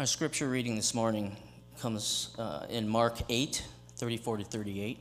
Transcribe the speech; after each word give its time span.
Our 0.00 0.06
scripture 0.06 0.48
reading 0.48 0.76
this 0.76 0.94
morning 0.94 1.36
comes 1.78 2.34
uh, 2.38 2.64
in 2.70 2.88
Mark 2.88 3.18
8, 3.28 3.62
34 3.96 4.38
to 4.38 4.44
38. 4.44 4.98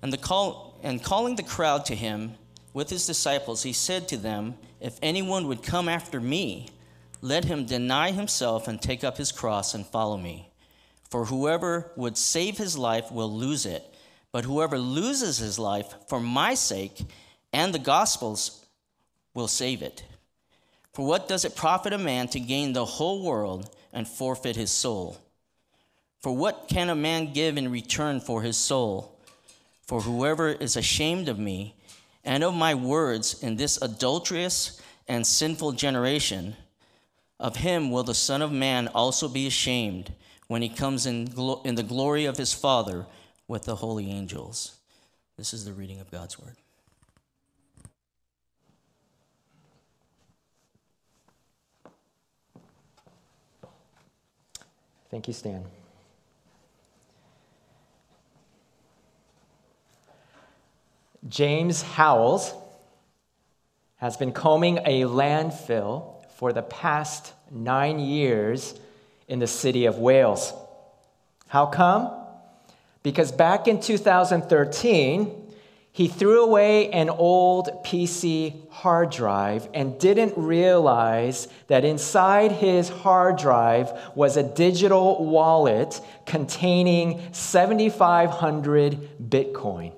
And, 0.00 0.12
the 0.12 0.16
call, 0.16 0.78
and 0.84 1.02
calling 1.02 1.34
the 1.34 1.42
crowd 1.42 1.84
to 1.86 1.96
him 1.96 2.34
with 2.72 2.88
his 2.88 3.04
disciples, 3.04 3.64
he 3.64 3.72
said 3.72 4.06
to 4.06 4.16
them, 4.16 4.54
If 4.80 4.96
anyone 5.02 5.48
would 5.48 5.64
come 5.64 5.88
after 5.88 6.20
me, 6.20 6.68
let 7.20 7.46
him 7.46 7.66
deny 7.66 8.12
himself 8.12 8.68
and 8.68 8.80
take 8.80 9.02
up 9.02 9.16
his 9.16 9.32
cross 9.32 9.74
and 9.74 9.84
follow 9.84 10.16
me. 10.16 10.48
For 11.10 11.24
whoever 11.24 11.90
would 11.96 12.16
save 12.16 12.58
his 12.58 12.78
life 12.78 13.10
will 13.10 13.36
lose 13.36 13.66
it, 13.66 13.92
but 14.30 14.44
whoever 14.44 14.78
loses 14.78 15.38
his 15.38 15.58
life 15.58 15.92
for 16.06 16.20
my 16.20 16.54
sake 16.54 17.06
and 17.52 17.74
the 17.74 17.80
gospel's 17.80 18.64
will 19.34 19.48
save 19.48 19.82
it. 19.82 20.04
For 20.92 21.06
what 21.06 21.28
does 21.28 21.44
it 21.44 21.56
profit 21.56 21.92
a 21.92 21.98
man 21.98 22.28
to 22.28 22.40
gain 22.40 22.72
the 22.72 22.84
whole 22.84 23.22
world 23.22 23.74
and 23.92 24.06
forfeit 24.06 24.56
his 24.56 24.70
soul? 24.70 25.18
For 26.20 26.34
what 26.34 26.68
can 26.68 26.90
a 26.90 26.94
man 26.94 27.32
give 27.32 27.56
in 27.56 27.70
return 27.70 28.20
for 28.20 28.42
his 28.42 28.56
soul? 28.56 29.18
For 29.86 30.02
whoever 30.02 30.48
is 30.48 30.76
ashamed 30.76 31.28
of 31.28 31.38
me 31.38 31.74
and 32.24 32.44
of 32.44 32.54
my 32.54 32.74
words 32.74 33.42
in 33.42 33.56
this 33.56 33.80
adulterous 33.80 34.80
and 35.08 35.26
sinful 35.26 35.72
generation, 35.72 36.56
of 37.40 37.56
him 37.56 37.90
will 37.90 38.04
the 38.04 38.14
Son 38.14 38.40
of 38.40 38.52
Man 38.52 38.86
also 38.88 39.28
be 39.28 39.46
ashamed 39.46 40.12
when 40.46 40.62
he 40.62 40.68
comes 40.68 41.06
in, 41.06 41.24
glo- 41.24 41.60
in 41.64 41.74
the 41.74 41.82
glory 41.82 42.24
of 42.24 42.36
his 42.36 42.52
Father 42.52 43.06
with 43.48 43.64
the 43.64 43.76
holy 43.76 44.10
angels. 44.10 44.76
This 45.36 45.52
is 45.52 45.64
the 45.64 45.72
reading 45.72 45.98
of 45.98 46.10
God's 46.10 46.38
word. 46.38 46.56
Thank 55.12 55.28
you, 55.28 55.34
Stan. 55.34 55.62
James 61.28 61.82
Howells 61.82 62.54
has 63.96 64.16
been 64.16 64.32
combing 64.32 64.78
a 64.78 65.02
landfill 65.02 66.24
for 66.36 66.54
the 66.54 66.62
past 66.62 67.34
nine 67.50 67.98
years 67.98 68.74
in 69.28 69.38
the 69.38 69.46
city 69.46 69.84
of 69.84 69.98
Wales. 69.98 70.54
How 71.46 71.66
come? 71.66 72.10
Because 73.02 73.32
back 73.32 73.68
in 73.68 73.80
2013, 73.80 75.41
he 75.94 76.08
threw 76.08 76.42
away 76.42 76.90
an 76.90 77.10
old 77.10 77.84
PC 77.84 78.66
hard 78.70 79.10
drive 79.10 79.68
and 79.74 79.98
didn't 80.00 80.32
realize 80.38 81.48
that 81.66 81.84
inside 81.84 82.50
his 82.50 82.88
hard 82.88 83.36
drive 83.36 83.92
was 84.14 84.38
a 84.38 84.42
digital 84.42 85.22
wallet 85.22 86.00
containing 86.24 87.20
7,500 87.32 89.10
Bitcoin, 89.28 89.92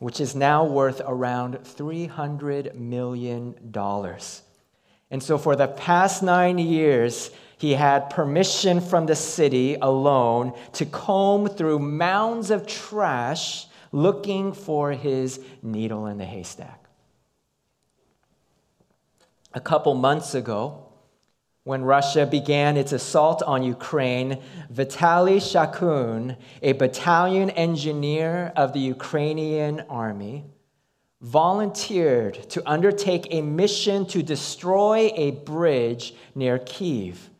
which 0.00 0.20
is 0.20 0.34
now 0.34 0.64
worth 0.64 1.00
around 1.06 1.54
$300 1.54 2.74
million. 2.74 3.54
And 5.10 5.22
so, 5.22 5.38
for 5.38 5.56
the 5.56 5.68
past 5.68 6.22
nine 6.22 6.58
years, 6.58 7.30
he 7.56 7.72
had 7.72 8.10
permission 8.10 8.82
from 8.82 9.06
the 9.06 9.16
city 9.16 9.76
alone 9.80 10.52
to 10.74 10.84
comb 10.84 11.48
through 11.48 11.78
mounds 11.78 12.50
of 12.50 12.66
trash 12.66 13.65
looking 13.92 14.52
for 14.52 14.92
his 14.92 15.40
needle 15.62 16.06
in 16.06 16.18
the 16.18 16.24
haystack. 16.24 16.84
A 19.54 19.60
couple 19.60 19.94
months 19.94 20.34
ago, 20.34 20.82
when 21.64 21.82
Russia 21.82 22.26
began 22.26 22.76
its 22.76 22.92
assault 22.92 23.42
on 23.42 23.64
Ukraine, 23.64 24.40
Vitaly 24.72 25.38
Skakun, 25.38 26.36
a 26.62 26.72
battalion 26.72 27.50
engineer 27.50 28.52
of 28.54 28.72
the 28.72 28.78
Ukrainian 28.78 29.80
army, 29.88 30.44
volunteered 31.20 32.34
to 32.50 32.62
undertake 32.70 33.26
a 33.30 33.40
mission 33.40 34.06
to 34.06 34.22
destroy 34.22 35.10
a 35.16 35.32
bridge 35.32 36.14
near 36.36 36.58
Kiev 36.60 37.30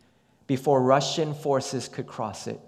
before 0.48 0.82
Russian 0.82 1.32
forces 1.32 1.86
could 1.86 2.08
cross 2.08 2.48
it. 2.48 2.60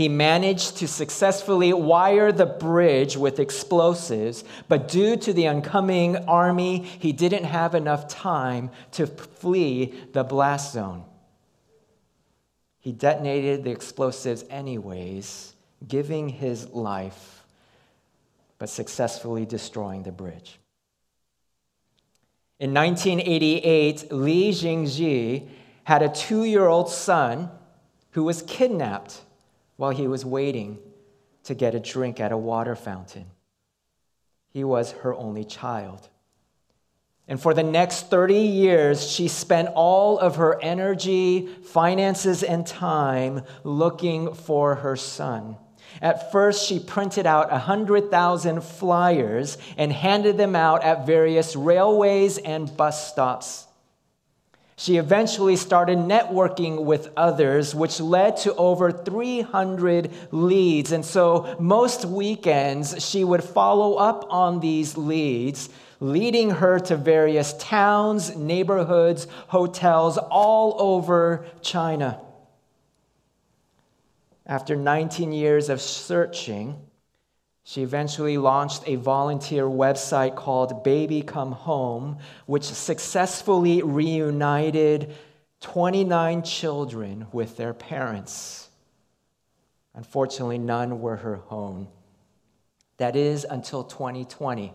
He 0.00 0.08
managed 0.08 0.78
to 0.78 0.88
successfully 0.88 1.74
wire 1.74 2.32
the 2.32 2.46
bridge 2.46 3.18
with 3.18 3.38
explosives, 3.38 4.44
but 4.66 4.88
due 4.88 5.14
to 5.18 5.34
the 5.34 5.46
oncoming 5.46 6.16
army, 6.26 6.84
he 6.84 7.12
didn't 7.12 7.44
have 7.44 7.74
enough 7.74 8.08
time 8.08 8.70
to 8.92 9.06
flee 9.06 9.92
the 10.14 10.24
blast 10.24 10.72
zone. 10.72 11.04
He 12.78 12.92
detonated 12.92 13.62
the 13.62 13.72
explosives 13.72 14.42
anyways, 14.48 15.52
giving 15.86 16.30
his 16.30 16.70
life, 16.70 17.44
but 18.58 18.70
successfully 18.70 19.44
destroying 19.44 20.04
the 20.04 20.12
bridge. 20.12 20.58
In 22.58 22.72
1988, 22.72 24.10
Li 24.10 24.50
Jingji 24.52 25.48
had 25.84 26.00
a 26.00 26.08
two 26.08 26.44
year 26.44 26.68
old 26.68 26.88
son 26.88 27.50
who 28.12 28.24
was 28.24 28.40
kidnapped 28.40 29.24
while 29.80 29.92
he 29.92 30.06
was 30.06 30.26
waiting 30.26 30.78
to 31.42 31.54
get 31.54 31.74
a 31.74 31.80
drink 31.80 32.20
at 32.20 32.32
a 32.32 32.36
water 32.36 32.76
fountain. 32.76 33.24
He 34.50 34.62
was 34.62 34.92
her 34.92 35.14
only 35.14 35.42
child. 35.42 36.06
And 37.26 37.40
for 37.40 37.54
the 37.54 37.62
next 37.62 38.10
30 38.10 38.34
years, 38.34 39.10
she 39.10 39.26
spent 39.26 39.70
all 39.74 40.18
of 40.18 40.36
her 40.36 40.60
energy, 40.60 41.46
finances, 41.64 42.42
and 42.42 42.66
time 42.66 43.40
looking 43.64 44.34
for 44.34 44.74
her 44.74 44.96
son. 44.96 45.56
At 46.02 46.30
first, 46.30 46.66
she 46.66 46.78
printed 46.78 47.24
out 47.24 47.50
100,000 47.50 48.62
flyers 48.62 49.56
and 49.78 49.90
handed 49.90 50.36
them 50.36 50.54
out 50.54 50.84
at 50.84 51.06
various 51.06 51.56
railways 51.56 52.36
and 52.36 52.76
bus 52.76 53.10
stops. 53.10 53.66
She 54.80 54.96
eventually 54.96 55.56
started 55.56 55.98
networking 55.98 56.84
with 56.84 57.10
others, 57.14 57.74
which 57.74 58.00
led 58.00 58.38
to 58.38 58.54
over 58.54 58.90
300 58.90 60.10
leads. 60.32 60.92
And 60.92 61.04
so 61.04 61.54
most 61.60 62.06
weekends, 62.06 63.06
she 63.06 63.22
would 63.22 63.44
follow 63.44 63.96
up 63.96 64.24
on 64.30 64.60
these 64.60 64.96
leads, 64.96 65.68
leading 66.00 66.48
her 66.48 66.78
to 66.78 66.96
various 66.96 67.52
towns, 67.58 68.34
neighborhoods, 68.34 69.26
hotels 69.48 70.16
all 70.16 70.76
over 70.78 71.44
China. 71.60 72.18
After 74.46 74.76
19 74.76 75.30
years 75.30 75.68
of 75.68 75.82
searching, 75.82 76.80
she 77.70 77.84
eventually 77.84 78.36
launched 78.36 78.82
a 78.86 78.96
volunteer 78.96 79.62
website 79.62 80.34
called 80.34 80.82
Baby 80.82 81.22
Come 81.22 81.52
Home, 81.52 82.18
which 82.46 82.64
successfully 82.64 83.80
reunited 83.80 85.14
29 85.60 86.42
children 86.42 87.28
with 87.30 87.56
their 87.56 87.72
parents. 87.72 88.68
Unfortunately, 89.94 90.58
none 90.58 91.00
were 91.00 91.14
her 91.14 91.42
own. 91.48 91.86
That 92.96 93.14
is 93.14 93.46
until 93.48 93.84
2020. 93.84 94.72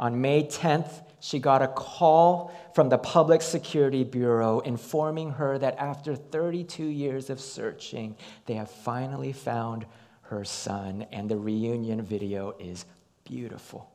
On 0.00 0.20
May 0.20 0.42
10th, 0.42 1.04
she 1.20 1.38
got 1.38 1.62
a 1.62 1.68
call 1.68 2.52
from 2.74 2.88
the 2.88 2.98
Public 2.98 3.42
Security 3.42 4.02
Bureau 4.02 4.58
informing 4.58 5.30
her 5.30 5.56
that 5.56 5.76
after 5.78 6.16
32 6.16 6.84
years 6.84 7.30
of 7.30 7.38
searching, 7.38 8.16
they 8.46 8.54
have 8.54 8.72
finally 8.72 9.32
found 9.32 9.86
her 10.32 10.44
son, 10.44 11.06
and 11.12 11.28
the 11.28 11.36
reunion 11.36 12.00
video 12.00 12.54
is 12.58 12.86
beautiful. 13.24 13.90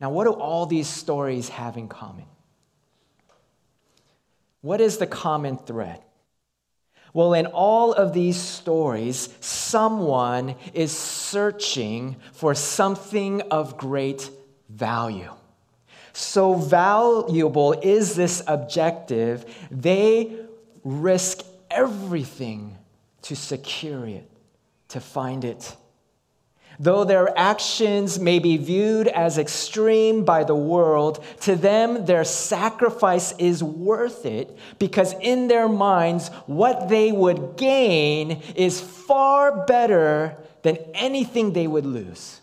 Now, 0.00 0.10
what 0.10 0.24
do 0.24 0.32
all 0.32 0.66
these 0.66 0.86
stories 0.86 1.48
have 1.48 1.78
in 1.78 1.88
common? 1.88 2.26
What 4.60 4.82
is 4.82 4.98
the 4.98 5.06
common 5.06 5.56
thread? 5.56 6.02
Well, 7.14 7.32
in 7.32 7.46
all 7.46 7.94
of 7.94 8.12
these 8.12 8.36
stories, 8.36 9.30
someone 9.40 10.56
is 10.74 10.92
searching 10.92 12.16
for 12.34 12.54
something 12.54 13.40
of 13.50 13.78
great 13.78 14.30
value. 14.68 15.32
So 16.12 16.52
valuable 16.54 17.72
is 17.72 18.14
this 18.14 18.42
objective, 18.46 19.46
they 19.70 20.36
risk 20.84 21.42
everything 21.70 22.77
to 23.22 23.36
secure 23.36 24.06
it, 24.06 24.30
to 24.88 25.00
find 25.00 25.44
it. 25.44 25.76
Though 26.80 27.02
their 27.02 27.36
actions 27.36 28.20
may 28.20 28.38
be 28.38 28.56
viewed 28.56 29.08
as 29.08 29.36
extreme 29.36 30.24
by 30.24 30.44
the 30.44 30.54
world, 30.54 31.24
to 31.40 31.56
them 31.56 32.06
their 32.06 32.22
sacrifice 32.22 33.34
is 33.38 33.64
worth 33.64 34.24
it 34.24 34.56
because 34.78 35.12
in 35.20 35.48
their 35.48 35.68
minds, 35.68 36.28
what 36.46 36.88
they 36.88 37.10
would 37.10 37.56
gain 37.56 38.42
is 38.54 38.80
far 38.80 39.66
better 39.66 40.36
than 40.62 40.76
anything 40.94 41.52
they 41.52 41.66
would 41.66 41.86
lose. 41.86 42.40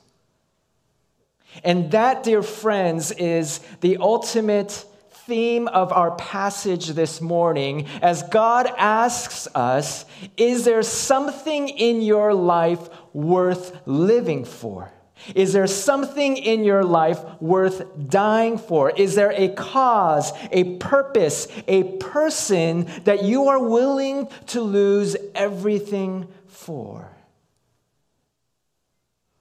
And 1.63 1.91
that, 1.91 2.23
dear 2.23 2.43
friends, 2.43 3.11
is 3.11 3.61
the 3.79 3.97
ultimate 3.97 4.85
theme 5.25 5.67
of 5.67 5.91
our 5.91 6.15
passage 6.15 6.89
this 6.89 7.19
morning 7.19 7.87
as 8.01 8.23
God 8.23 8.67
asks 8.77 9.47
us 9.55 10.05
Is 10.37 10.65
there 10.65 10.83
something 10.83 11.69
in 11.69 12.01
your 12.01 12.33
life 12.33 12.89
worth 13.13 13.81
living 13.85 14.45
for? 14.45 14.91
Is 15.33 15.53
there 15.53 15.65
something 15.65 16.37
in 16.37 16.63
your 16.63 16.83
life 16.83 17.19
worth 17.41 18.09
dying 18.09 18.59
for? 18.59 18.91
Is 18.91 19.15
there 19.15 19.31
a 19.31 19.49
cause, 19.49 20.31
a 20.51 20.77
purpose, 20.77 21.47
a 21.67 21.97
person 21.97 22.85
that 23.05 23.23
you 23.23 23.47
are 23.47 23.59
willing 23.59 24.27
to 24.47 24.61
lose 24.61 25.15
everything 25.33 26.27
for? 26.47 27.09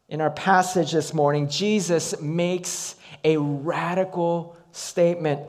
In 0.08 0.20
our 0.20 0.30
passage 0.30 0.92
this 0.92 1.12
morning, 1.12 1.48
Jesus 1.48 2.18
makes 2.20 2.96
a 3.24 3.36
radical 3.36 4.56
statement. 4.72 5.40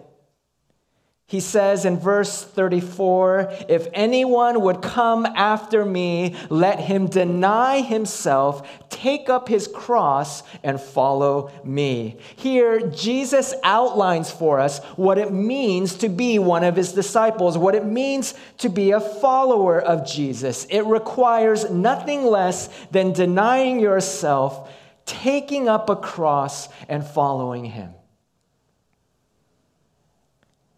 He 1.28 1.40
says 1.40 1.86
in 1.86 1.98
verse 1.98 2.44
34 2.44 3.52
If 3.68 3.88
anyone 3.94 4.62
would 4.62 4.84
come 4.84 5.26
after 5.26 5.84
me, 5.84 6.36
let 6.52 6.80
him 6.80 7.08
deny 7.08 7.82
himself, 7.82 8.70
take 8.92 9.28
up 9.28 9.50
his 9.50 9.68
cross, 9.68 10.44
and 10.62 10.80
follow 10.80 11.50
me. 11.64 12.18
Here, 12.36 12.92
Jesus 12.92 13.56
outlines 13.64 14.30
for 14.30 14.60
us 14.60 14.84
what 14.98 15.18
it 15.18 15.34
means 15.34 15.96
to 15.96 16.10
be 16.10 16.38
one 16.38 16.64
of 16.64 16.76
his 16.76 16.94
disciples, 16.94 17.58
what 17.58 17.74
it 17.74 17.86
means 17.86 18.36
to 18.60 18.70
be 18.70 18.92
a 18.92 19.00
follower 19.00 19.82
of 19.82 20.08
Jesus. 20.08 20.66
It 20.66 20.82
requires 20.82 21.72
nothing 21.72 22.24
less 22.24 22.70
than 22.92 23.14
denying 23.14 23.80
yourself, 23.80 24.70
taking 25.08 25.68
up 25.70 25.90
a 25.90 25.96
cross, 25.96 26.70
and 26.88 27.04
following 27.04 27.66
him. 27.66 27.96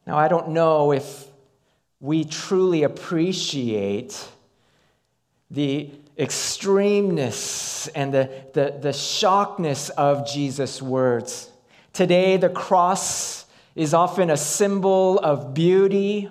Now, 0.08 0.18
I 0.18 0.30
don't 0.30 0.52
know 0.52 0.94
if 0.94 1.26
we 2.00 2.24
truly 2.24 2.84
appreciate 2.84 4.26
the 5.52 5.92
extremeness 6.18 7.90
and 7.94 8.14
the, 8.14 8.30
the, 8.54 8.78
the 8.80 8.94
shockness 8.94 9.90
of 9.90 10.26
Jesus' 10.26 10.82
words. 10.82 11.52
Today, 11.92 12.38
the 12.38 12.48
cross 12.48 13.48
is 13.76 13.94
often 13.94 14.30
a 14.30 14.38
symbol 14.38 15.20
of 15.20 15.54
beauty, 15.54 16.30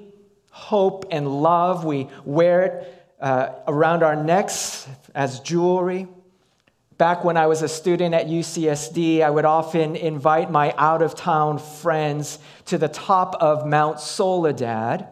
hope, 0.51 1.05
and 1.11 1.43
love. 1.43 1.85
We 1.85 2.09
wear 2.25 2.63
it 2.63 3.05
uh, 3.21 3.51
around 3.69 4.03
our 4.03 4.17
necks 4.17 4.89
as 5.15 5.41
jewelry. 5.41 6.09
Back 6.99 7.25
when 7.25 7.37
I 7.37 7.47
was 7.47 7.61
a 7.61 7.69
student 7.69 8.15
at 8.15 8.27
UCSD, 8.27 9.23
I 9.23 9.29
would 9.29 9.45
often 9.45 9.97
invite 9.97 10.51
my 10.51 10.73
out 10.79 11.03
of 11.03 11.15
town 11.15 11.59
friends 11.59 12.39
to 12.67 12.79
the 12.79 12.89
top 12.89 13.35
of 13.35 13.67
Mount 13.67 14.01
Soledad, 14.01 15.07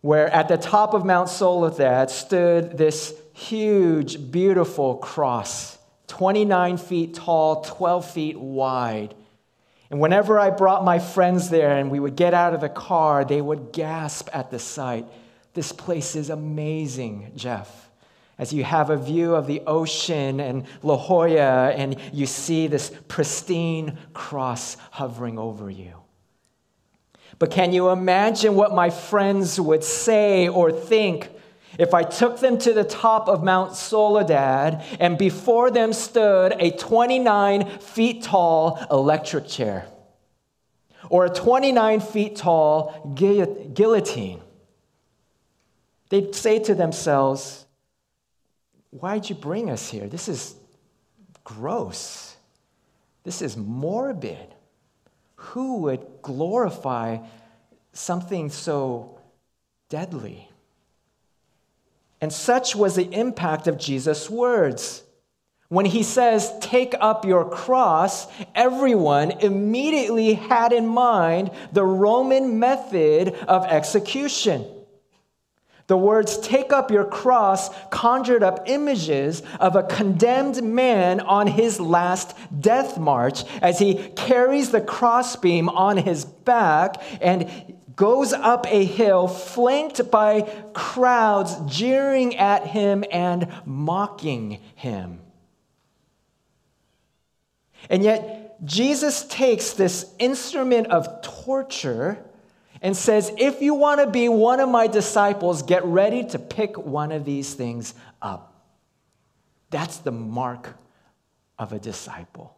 where 0.00 0.28
at 0.28 0.48
the 0.48 0.56
top 0.56 0.94
of 0.94 1.04
Mount 1.04 1.28
Soledad 1.28 2.10
stood 2.10 2.76
this 2.76 3.14
huge, 3.34 4.32
beautiful 4.32 4.96
cross, 4.96 5.78
29 6.08 6.76
feet 6.76 7.14
tall, 7.14 7.62
12 7.62 8.10
feet 8.10 8.40
wide. 8.40 9.14
And 9.90 10.00
whenever 10.00 10.40
I 10.40 10.50
brought 10.50 10.84
my 10.84 10.98
friends 10.98 11.50
there 11.50 11.76
and 11.76 11.88
we 11.88 12.00
would 12.00 12.16
get 12.16 12.34
out 12.34 12.52
of 12.52 12.60
the 12.60 12.68
car, 12.68 13.24
they 13.24 13.40
would 13.40 13.70
gasp 13.70 14.28
at 14.32 14.50
the 14.50 14.58
sight. 14.58 15.06
This 15.54 15.70
place 15.70 16.16
is 16.16 16.30
amazing, 16.30 17.30
Jeff 17.36 17.85
as 18.38 18.52
you 18.52 18.64
have 18.64 18.90
a 18.90 18.96
view 18.96 19.34
of 19.34 19.46
the 19.46 19.62
ocean 19.66 20.40
and 20.40 20.66
La 20.82 20.96
Jolla, 20.96 21.70
and 21.70 21.96
you 22.12 22.26
see 22.26 22.66
this 22.66 22.92
pristine 23.08 23.98
cross 24.12 24.76
hovering 24.90 25.38
over 25.38 25.70
you. 25.70 25.94
But 27.38 27.50
can 27.50 27.72
you 27.72 27.90
imagine 27.90 28.54
what 28.54 28.74
my 28.74 28.90
friends 28.90 29.60
would 29.60 29.84
say 29.84 30.48
or 30.48 30.72
think 30.72 31.30
if 31.78 31.92
I 31.92 32.02
took 32.02 32.40
them 32.40 32.56
to 32.58 32.72
the 32.72 32.84
top 32.84 33.28
of 33.28 33.44
Mount 33.44 33.74
Soledad 33.74 34.82
and 34.98 35.18
before 35.18 35.70
them 35.70 35.92
stood 35.92 36.54
a 36.58 36.70
29 36.70 37.78
feet 37.78 38.22
tall 38.22 38.80
electric 38.90 39.46
chair 39.46 39.86
or 41.10 41.26
a 41.26 41.30
29 41.30 42.00
feet 42.00 42.36
tall 42.36 43.12
guillotine? 43.14 44.40
They'd 46.08 46.34
say 46.34 46.58
to 46.60 46.74
themselves, 46.74 47.65
Why'd 49.00 49.28
you 49.28 49.34
bring 49.36 49.70
us 49.70 49.88
here? 49.90 50.06
This 50.08 50.28
is 50.28 50.54
gross. 51.44 52.36
This 53.24 53.42
is 53.42 53.56
morbid. 53.56 54.54
Who 55.36 55.78
would 55.78 56.06
glorify 56.22 57.18
something 57.92 58.50
so 58.50 59.18
deadly? 59.88 60.48
And 62.20 62.32
such 62.32 62.74
was 62.74 62.96
the 62.96 63.12
impact 63.12 63.66
of 63.66 63.78
Jesus' 63.78 64.30
words. 64.30 65.02
When 65.68 65.84
he 65.84 66.02
says, 66.02 66.52
Take 66.60 66.94
up 66.98 67.24
your 67.24 67.48
cross, 67.50 68.26
everyone 68.54 69.32
immediately 69.32 70.34
had 70.34 70.72
in 70.72 70.86
mind 70.86 71.50
the 71.72 71.84
Roman 71.84 72.58
method 72.58 73.34
of 73.48 73.64
execution. 73.66 74.64
The 75.86 75.96
words, 75.96 76.38
take 76.38 76.72
up 76.72 76.90
your 76.90 77.04
cross, 77.04 77.70
conjured 77.90 78.42
up 78.42 78.64
images 78.66 79.42
of 79.60 79.76
a 79.76 79.84
condemned 79.84 80.62
man 80.62 81.20
on 81.20 81.46
his 81.46 81.78
last 81.78 82.36
death 82.60 82.98
march 82.98 83.44
as 83.62 83.78
he 83.78 83.94
carries 84.16 84.70
the 84.70 84.80
crossbeam 84.80 85.68
on 85.68 85.96
his 85.96 86.24
back 86.24 87.00
and 87.20 87.48
goes 87.94 88.32
up 88.32 88.66
a 88.68 88.84
hill 88.84 89.28
flanked 89.28 90.10
by 90.10 90.42
crowds 90.74 91.54
jeering 91.66 92.36
at 92.36 92.66
him 92.66 93.04
and 93.10 93.48
mocking 93.64 94.60
him. 94.74 95.20
And 97.88 98.02
yet, 98.02 98.64
Jesus 98.64 99.24
takes 99.26 99.72
this 99.72 100.12
instrument 100.18 100.88
of 100.88 101.22
torture 101.22 102.24
and 102.86 102.96
says, 102.96 103.32
If 103.36 103.62
you 103.62 103.74
want 103.74 104.00
to 104.00 104.06
be 104.06 104.28
one 104.28 104.60
of 104.60 104.68
my 104.68 104.86
disciples, 104.86 105.64
get 105.64 105.84
ready 105.84 106.22
to 106.22 106.38
pick 106.38 106.78
one 106.78 107.10
of 107.10 107.24
these 107.24 107.52
things 107.52 107.94
up. 108.22 108.62
That's 109.70 109.96
the 109.96 110.12
mark 110.12 110.72
of 111.58 111.72
a 111.72 111.80
disciple. 111.80 112.56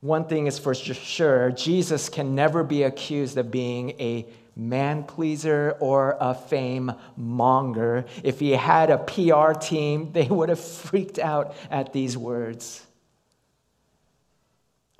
One 0.00 0.24
thing 0.24 0.46
is 0.46 0.58
for 0.58 0.74
sure 0.74 1.50
Jesus 1.50 2.08
can 2.08 2.34
never 2.34 2.64
be 2.64 2.84
accused 2.84 3.36
of 3.36 3.50
being 3.50 3.90
a 4.00 4.26
man 4.56 5.02
pleaser 5.02 5.76
or 5.80 6.16
a 6.18 6.34
fame 6.34 6.92
monger. 7.14 8.06
If 8.24 8.40
he 8.40 8.52
had 8.52 8.88
a 8.88 8.96
PR 8.96 9.52
team, 9.52 10.12
they 10.12 10.24
would 10.24 10.48
have 10.48 10.60
freaked 10.60 11.18
out 11.18 11.54
at 11.70 11.92
these 11.92 12.16
words. 12.16 12.86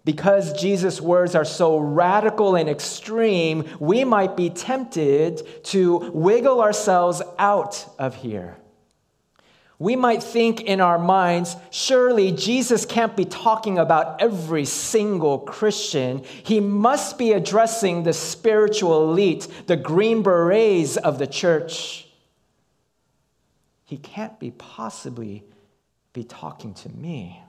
Because 0.08 0.58
Jesus' 0.58 1.02
words 1.02 1.34
are 1.34 1.44
so 1.44 1.76
radical 1.76 2.56
and 2.56 2.66
extreme, 2.66 3.68
we 3.78 4.04
might 4.04 4.38
be 4.38 4.48
tempted 4.48 5.46
to 5.64 5.98
wiggle 6.14 6.62
ourselves 6.62 7.20
out 7.38 7.86
of 7.98 8.14
here. 8.14 8.56
We 9.78 9.96
might 9.96 10.22
think 10.22 10.62
in 10.62 10.80
our 10.80 10.98
minds, 10.98 11.56
surely 11.70 12.32
Jesus 12.32 12.86
can't 12.86 13.18
be 13.18 13.26
talking 13.26 13.76
about 13.76 14.22
every 14.22 14.64
single 14.64 15.40
Christian. 15.40 16.24
He 16.42 16.58
must 16.58 17.18
be 17.18 17.32
addressing 17.32 18.04
the 18.04 18.14
spiritual 18.14 19.10
elite, 19.10 19.46
the 19.66 19.76
green 19.76 20.22
berets 20.22 20.96
of 20.96 21.18
the 21.18 21.26
church. 21.26 22.08
He 23.84 23.98
can't 23.98 24.40
be 24.40 24.52
possibly 24.52 25.44
be 26.14 26.24
talking 26.24 26.72
to 26.72 26.88
me. 26.88 27.42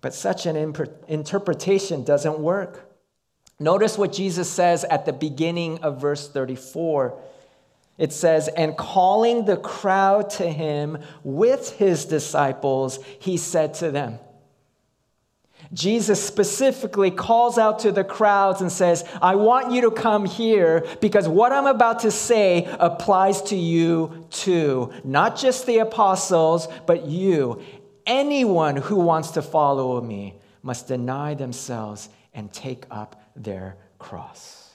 But 0.00 0.14
such 0.14 0.46
an 0.46 0.56
interpretation 1.08 2.04
doesn't 2.04 2.38
work. 2.38 2.88
Notice 3.58 3.98
what 3.98 4.12
Jesus 4.12 4.48
says 4.48 4.84
at 4.84 5.04
the 5.04 5.12
beginning 5.12 5.78
of 5.80 6.00
verse 6.00 6.28
34. 6.28 7.20
It 7.98 8.12
says, 8.12 8.48
And 8.48 8.76
calling 8.76 9.44
the 9.44 9.56
crowd 9.56 10.30
to 10.30 10.48
him 10.48 10.98
with 11.24 11.72
his 11.72 12.04
disciples, 12.04 13.00
he 13.18 13.36
said 13.36 13.74
to 13.74 13.90
them, 13.90 14.20
Jesus 15.72 16.24
specifically 16.24 17.10
calls 17.10 17.58
out 17.58 17.80
to 17.80 17.92
the 17.92 18.04
crowds 18.04 18.62
and 18.62 18.72
says, 18.72 19.04
I 19.20 19.34
want 19.34 19.72
you 19.72 19.82
to 19.82 19.90
come 19.90 20.24
here 20.24 20.86
because 21.00 21.28
what 21.28 21.52
I'm 21.52 21.66
about 21.66 22.00
to 22.00 22.10
say 22.10 22.66
applies 22.78 23.42
to 23.42 23.56
you 23.56 24.26
too. 24.30 24.92
Not 25.04 25.36
just 25.36 25.66
the 25.66 25.78
apostles, 25.78 26.68
but 26.86 27.04
you. 27.04 27.60
Anyone 28.08 28.76
who 28.76 28.96
wants 28.96 29.32
to 29.32 29.42
follow 29.42 30.00
me 30.00 30.34
must 30.62 30.88
deny 30.88 31.34
themselves 31.34 32.08
and 32.32 32.50
take 32.52 32.86
up 32.90 33.22
their 33.36 33.76
cross. 33.98 34.68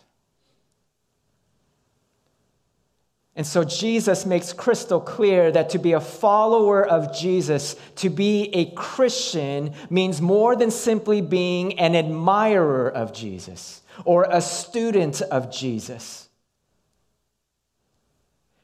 And 3.36 3.48
so 3.48 3.64
Jesus 3.64 4.28
makes 4.28 4.54
crystal 4.54 5.02
clear 5.02 5.52
that 5.52 5.72
to 5.72 5.80
be 5.80 5.94
a 5.94 6.00
follower 6.00 6.86
of 6.86 7.18
Jesus, 7.18 7.76
to 7.96 8.12
be 8.12 8.54
a 8.54 8.66
Christian, 8.76 9.74
means 9.90 10.22
more 10.22 10.56
than 10.56 10.70
simply 10.70 11.20
being 11.22 11.80
an 11.80 11.96
admirer 11.96 12.88
of 12.88 13.12
Jesus 13.12 13.82
or 14.06 14.28
a 14.30 14.42
student 14.42 15.24
of 15.24 15.52
Jesus. 15.52 16.23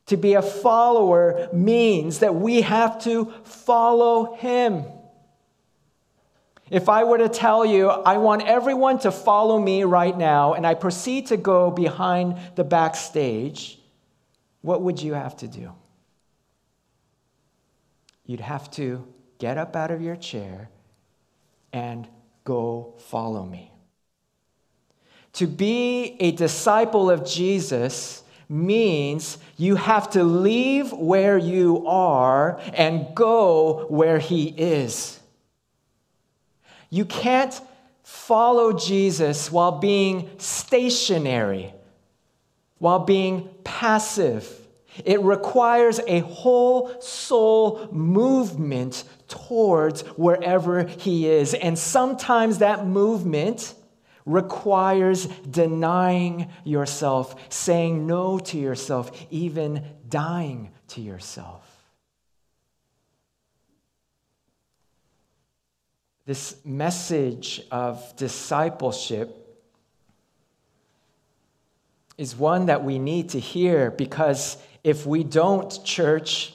To 0.10 0.18
be 0.18 0.34
a 0.34 0.42
follower 0.42 1.50
means 1.54 2.20
that 2.20 2.34
we 2.34 2.62
have 2.62 3.00
to 3.04 3.32
follow 3.44 4.34
him. 4.34 4.84
If 6.72 6.90
I 6.90 7.04
were 7.04 7.20
to 7.20 7.30
tell 7.30 7.64
you, 7.64 7.90
I 7.90 8.18
want 8.18 8.42
everyone 8.48 8.98
to 9.00 9.12
follow 9.12 9.60
me 9.60 9.84
right 9.84 10.18
now, 10.18 10.56
and 10.56 10.66
I 10.66 10.74
proceed 10.74 11.28
to 11.28 11.38
go 11.38 11.70
behind 11.70 12.40
the 12.56 12.64
backstage, 12.64 13.78
what 14.62 14.82
would 14.82 15.00
you 15.00 15.14
have 15.14 15.38
to 15.38 15.48
do? 15.48 15.74
You'd 18.26 18.40
have 18.40 18.72
to 18.72 19.08
get 19.38 19.60
up 19.60 19.76
out 19.76 19.92
of 19.92 20.02
your 20.02 20.16
chair 20.16 20.72
and 21.72 22.08
go 22.46 22.96
follow 22.98 23.46
me. 23.46 23.72
To 25.34 25.46
be 25.46 26.18
a 26.20 26.32
disciple 26.32 27.12
of 27.12 27.28
Jesus 27.28 28.24
means 28.50 29.38
you 29.58 29.76
have 29.76 30.10
to 30.12 30.24
leave 30.24 30.92
where 30.92 31.38
you 31.38 31.86
are 31.88 32.60
and 32.74 33.14
go 33.16 33.86
where 33.90 34.20
he 34.20 34.48
is. 34.48 35.20
You 36.90 37.06
can't 37.06 37.62
follow 38.04 38.74
Jesus 38.74 39.52
while 39.52 39.80
being 39.80 40.30
stationary 40.40 41.74
while 42.80 43.00
being 43.00 43.48
passive. 43.64 44.50
It 45.06 45.22
requires 45.22 46.00
a 46.08 46.20
whole 46.22 47.00
soul 47.02 47.88
movement 47.92 49.04
towards 49.28 50.02
wherever 50.02 50.84
He 50.84 51.28
is. 51.28 51.54
And 51.54 51.78
sometimes 51.78 52.58
that 52.58 52.88
movement 52.88 53.76
requires 54.26 55.26
denying 55.28 56.50
yourself, 56.64 57.36
saying 57.52 58.06
no 58.06 58.40
to 58.40 58.58
yourself, 58.58 59.12
even 59.30 59.84
dying 60.08 60.72
to 60.90 61.02
yourself. 61.02 61.66
This 66.26 66.56
message 66.64 67.62
of 67.72 68.16
discipleship 68.16 69.36
is 72.20 72.36
one 72.36 72.68
that 72.68 72.84
we 72.84 73.00
need 73.00 73.30
to 73.30 73.40
hear 73.40 73.90
because 73.90 74.58
if 74.84 75.06
we 75.06 75.24
don't, 75.24 75.84
church, 75.84 76.54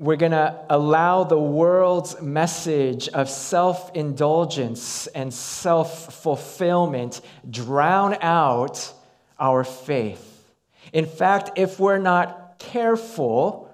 we're 0.00 0.16
going 0.16 0.32
to 0.32 0.58
allow 0.70 1.24
the 1.24 1.38
world's 1.38 2.22
message 2.22 3.06
of 3.10 3.28
self 3.28 3.94
indulgence 3.94 5.06
and 5.08 5.32
self 5.32 6.22
fulfillment 6.22 7.20
drown 7.48 8.16
out 8.22 8.94
our 9.38 9.62
faith. 9.62 10.50
In 10.94 11.04
fact, 11.04 11.50
if 11.56 11.78
we're 11.78 11.98
not 11.98 12.58
careful, 12.58 13.70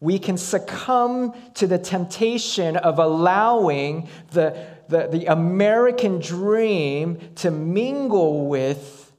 we 0.00 0.18
can 0.18 0.38
succumb 0.38 1.34
to 1.54 1.66
the 1.66 1.78
temptation 1.78 2.78
of 2.78 2.98
allowing 2.98 4.08
the, 4.32 4.66
the, 4.88 5.08
the 5.08 5.26
American 5.26 6.20
dream 6.20 7.18
to 7.36 7.50
mingle 7.50 8.46
with 8.46 9.12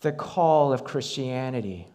the 0.00 0.12
call 0.12 0.72
of 0.72 0.84
Christianity. 0.84 1.88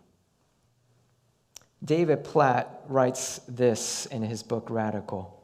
David 1.88 2.26
Platt 2.26 2.82
writes 2.90 3.40
this 3.48 4.06
in 4.08 4.22
his 4.22 4.44
book 4.44 4.68
Radical. 4.70 5.42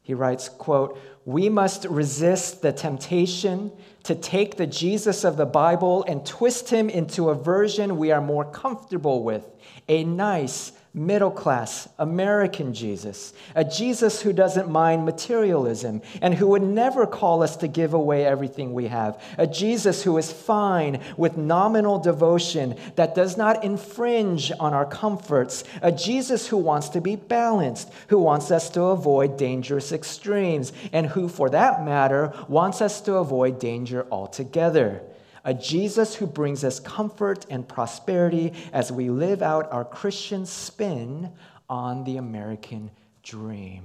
He 0.00 0.14
writes, 0.14 0.48
quote, 0.48 0.96
"We 1.24 1.48
must 1.48 1.84
resist 1.84 2.62
the 2.62 2.72
temptation 2.72 3.72
to 4.04 4.14
take 4.14 4.56
the 4.56 4.68
Jesus 4.68 5.24
of 5.24 5.36
the 5.36 5.46
Bible 5.46 6.04
and 6.06 6.24
twist 6.24 6.70
him 6.70 6.88
into 6.88 7.28
a 7.28 7.34
version 7.34 7.98
we 7.98 8.12
are 8.12 8.20
more 8.20 8.44
comfortable 8.44 9.24
with, 9.24 9.50
a 9.88 10.04
nice, 10.04 10.72
middle 10.94 11.30
class 11.30 11.88
American 11.98 12.74
Jesus, 12.74 13.32
a 13.54 13.64
Jesus 13.64 14.20
who 14.20 14.32
doesn't 14.32 14.68
mind 14.68 15.06
materialism 15.06 16.02
and 16.20 16.34
who 16.34 16.48
would 16.48 16.62
never 16.62 17.06
call 17.06 17.42
us 17.42 17.56
to 17.56 17.68
give 17.68 17.94
away 17.94 18.26
everything 18.26 18.74
we 18.74 18.88
have, 18.88 19.22
a 19.38 19.46
Jesus 19.46 20.02
who 20.02 20.18
is 20.18 20.30
fine 20.30 21.00
with 21.16 21.38
nominal 21.38 21.98
devotion 21.98 22.76
that 22.96 23.14
does 23.14 23.38
not 23.38 23.64
infringe 23.64 24.52
on 24.60 24.74
our 24.74 24.84
comforts, 24.84 25.64
a 25.80 25.90
Jesus 25.90 26.46
who 26.48 26.58
wants 26.58 26.90
to 26.90 27.00
be 27.00 27.16
balanced, 27.16 27.90
who 28.08 28.18
wants 28.18 28.50
us 28.50 28.68
to 28.70 28.82
avoid 28.82 29.38
dangerous 29.38 29.92
extremes, 29.92 30.74
and 30.92 31.06
who, 31.06 31.26
for 31.26 31.48
that 31.48 31.82
matter, 31.82 32.34
wants 32.48 32.82
us 32.82 33.00
to 33.02 33.14
avoid 33.14 33.58
danger 33.58 34.06
altogether 34.10 35.02
a 35.44 35.54
Jesus 35.54 36.14
who 36.14 36.26
brings 36.26 36.64
us 36.64 36.78
comfort 36.78 37.46
and 37.50 37.68
prosperity 37.68 38.52
as 38.72 38.92
we 38.92 39.10
live 39.10 39.42
out 39.42 39.72
our 39.72 39.84
Christian 39.84 40.46
spin 40.46 41.32
on 41.68 42.04
the 42.04 42.16
American 42.16 42.90
dream. 43.22 43.84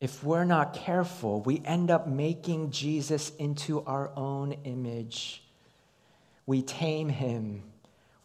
If 0.00 0.22
we're 0.22 0.44
not 0.44 0.74
careful, 0.74 1.40
we 1.40 1.62
end 1.64 1.90
up 1.90 2.06
making 2.06 2.70
Jesus 2.70 3.30
into 3.38 3.82
our 3.84 4.10
own 4.16 4.52
image. 4.64 5.42
We 6.46 6.62
tame 6.62 7.08
him, 7.08 7.62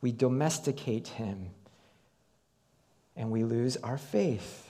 we 0.02 0.12
domesticate 0.12 1.08
him, 1.08 1.52
and 3.16 3.32
we 3.32 3.44
lose 3.44 3.78
our 3.78 3.98
faith 3.98 4.69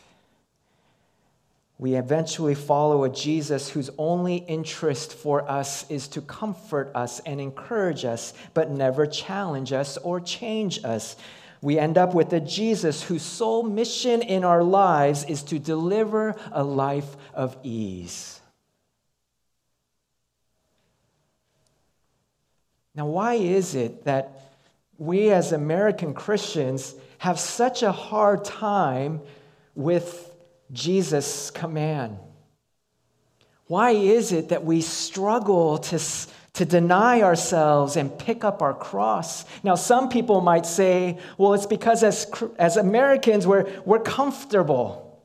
we 1.79 1.95
eventually 1.95 2.55
follow 2.55 3.05
a 3.05 3.09
Jesus 3.09 3.69
whose 3.69 3.89
only 3.97 4.35
interest 4.35 5.13
for 5.13 5.49
us 5.49 5.89
is 5.89 6.09
to 6.09 6.21
comfort 6.21 6.91
us 6.93 7.21
and 7.21 7.39
encourage 7.39 8.03
us, 8.03 8.33
but 8.53 8.69
never 8.69 9.07
challenge 9.07 9.71
us 9.71 9.95
or 9.95 10.19
change 10.19 10.83
us. 10.83 11.15
We 11.61 11.79
end 11.79 11.97
up 11.97 12.13
with 12.13 12.33
a 12.33 12.41
Jesus 12.41 13.01
whose 13.01 13.21
sole 13.21 13.63
mission 13.63 14.21
in 14.21 14.43
our 14.43 14.61
lives 14.61 15.23
is 15.23 15.41
to 15.43 15.57
deliver 15.57 16.35
a 16.51 16.65
life 16.65 17.15
of 17.33 17.55
ease. 17.63 18.41
Now, 22.93 23.05
why 23.05 23.35
is 23.35 23.75
it 23.75 24.03
that 24.03 24.51
we 24.97 25.31
as 25.31 25.53
American 25.53 26.13
Christians 26.13 26.93
have 27.19 27.39
such 27.39 27.83
a 27.83 27.93
hard 27.93 28.43
time 28.43 29.21
with 29.75 30.28
Jesus' 30.71 31.51
command? 31.51 32.17
Why 33.67 33.91
is 33.91 34.31
it 34.31 34.49
that 34.49 34.65
we 34.65 34.81
struggle 34.81 35.77
to, 35.77 35.99
to 36.53 36.65
deny 36.65 37.21
ourselves 37.21 37.97
and 37.97 38.17
pick 38.17 38.43
up 38.43 38.63
our 38.63 38.73
cross? 38.73 39.45
Now, 39.63 39.75
some 39.75 40.09
people 40.09 40.41
might 40.41 40.65
say, 40.65 41.19
well, 41.37 41.53
it's 41.53 41.67
because 41.67 42.03
as, 42.03 42.31
as 42.57 42.77
Americans, 42.77 43.45
we're, 43.45 43.69
we're 43.85 43.99
comfortable. 43.99 45.21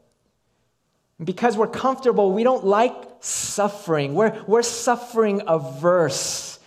Because 1.23 1.57
we're 1.57 1.69
comfortable, 1.69 2.33
we 2.33 2.43
don't 2.43 2.67
like 2.67 2.95
suffering. 3.21 4.15
We're, 4.15 4.45
we're 4.47 4.63
suffering 4.63 5.41
averse. 5.47 6.59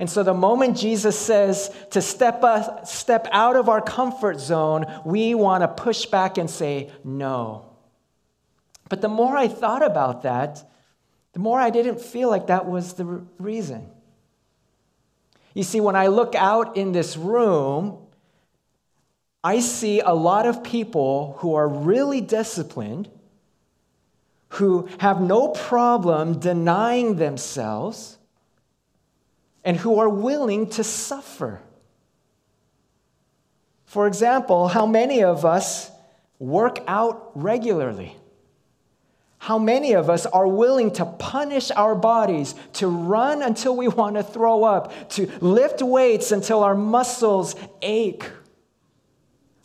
And 0.00 0.10
so, 0.10 0.24
the 0.24 0.34
moment 0.34 0.78
Jesus 0.78 1.16
says 1.16 1.70
to 1.90 2.02
step, 2.02 2.42
us, 2.42 2.90
step 2.90 3.28
out 3.30 3.54
of 3.54 3.68
our 3.68 3.82
comfort 3.82 4.40
zone, 4.40 4.86
we 5.04 5.36
want 5.36 5.62
to 5.62 5.68
push 5.68 6.06
back 6.06 6.38
and 6.38 6.50
say, 6.50 6.90
no. 7.04 7.69
But 8.90 9.00
the 9.00 9.08
more 9.08 9.36
I 9.36 9.48
thought 9.48 9.86
about 9.86 10.24
that, 10.24 10.68
the 11.32 11.38
more 11.38 11.60
I 11.60 11.70
didn't 11.70 12.00
feel 12.00 12.28
like 12.28 12.48
that 12.48 12.66
was 12.66 12.94
the 12.94 13.04
reason. 13.38 13.88
You 15.54 15.62
see, 15.62 15.80
when 15.80 15.96
I 15.96 16.08
look 16.08 16.34
out 16.34 16.76
in 16.76 16.92
this 16.92 17.16
room, 17.16 17.98
I 19.42 19.60
see 19.60 20.00
a 20.00 20.12
lot 20.12 20.44
of 20.44 20.64
people 20.64 21.36
who 21.38 21.54
are 21.54 21.68
really 21.68 22.20
disciplined, 22.20 23.08
who 24.50 24.88
have 24.98 25.20
no 25.20 25.48
problem 25.48 26.40
denying 26.40 27.14
themselves, 27.14 28.18
and 29.64 29.76
who 29.76 30.00
are 30.00 30.08
willing 30.08 30.68
to 30.70 30.82
suffer. 30.82 31.60
For 33.84 34.08
example, 34.08 34.66
how 34.66 34.86
many 34.86 35.22
of 35.22 35.44
us 35.44 35.92
work 36.40 36.78
out 36.88 37.30
regularly? 37.36 38.16
How 39.40 39.58
many 39.58 39.94
of 39.94 40.10
us 40.10 40.26
are 40.26 40.46
willing 40.46 40.90
to 40.92 41.06
punish 41.06 41.70
our 41.70 41.94
bodies, 41.94 42.54
to 42.74 42.88
run 42.88 43.40
until 43.40 43.74
we 43.74 43.88
want 44.00 44.16
to 44.16 44.22
throw 44.22 44.64
up, 44.64 44.92
to 45.10 45.26
lift 45.40 45.80
weights 45.80 46.30
until 46.30 46.62
our 46.62 46.74
muscles 46.74 47.56
ache? 47.80 48.24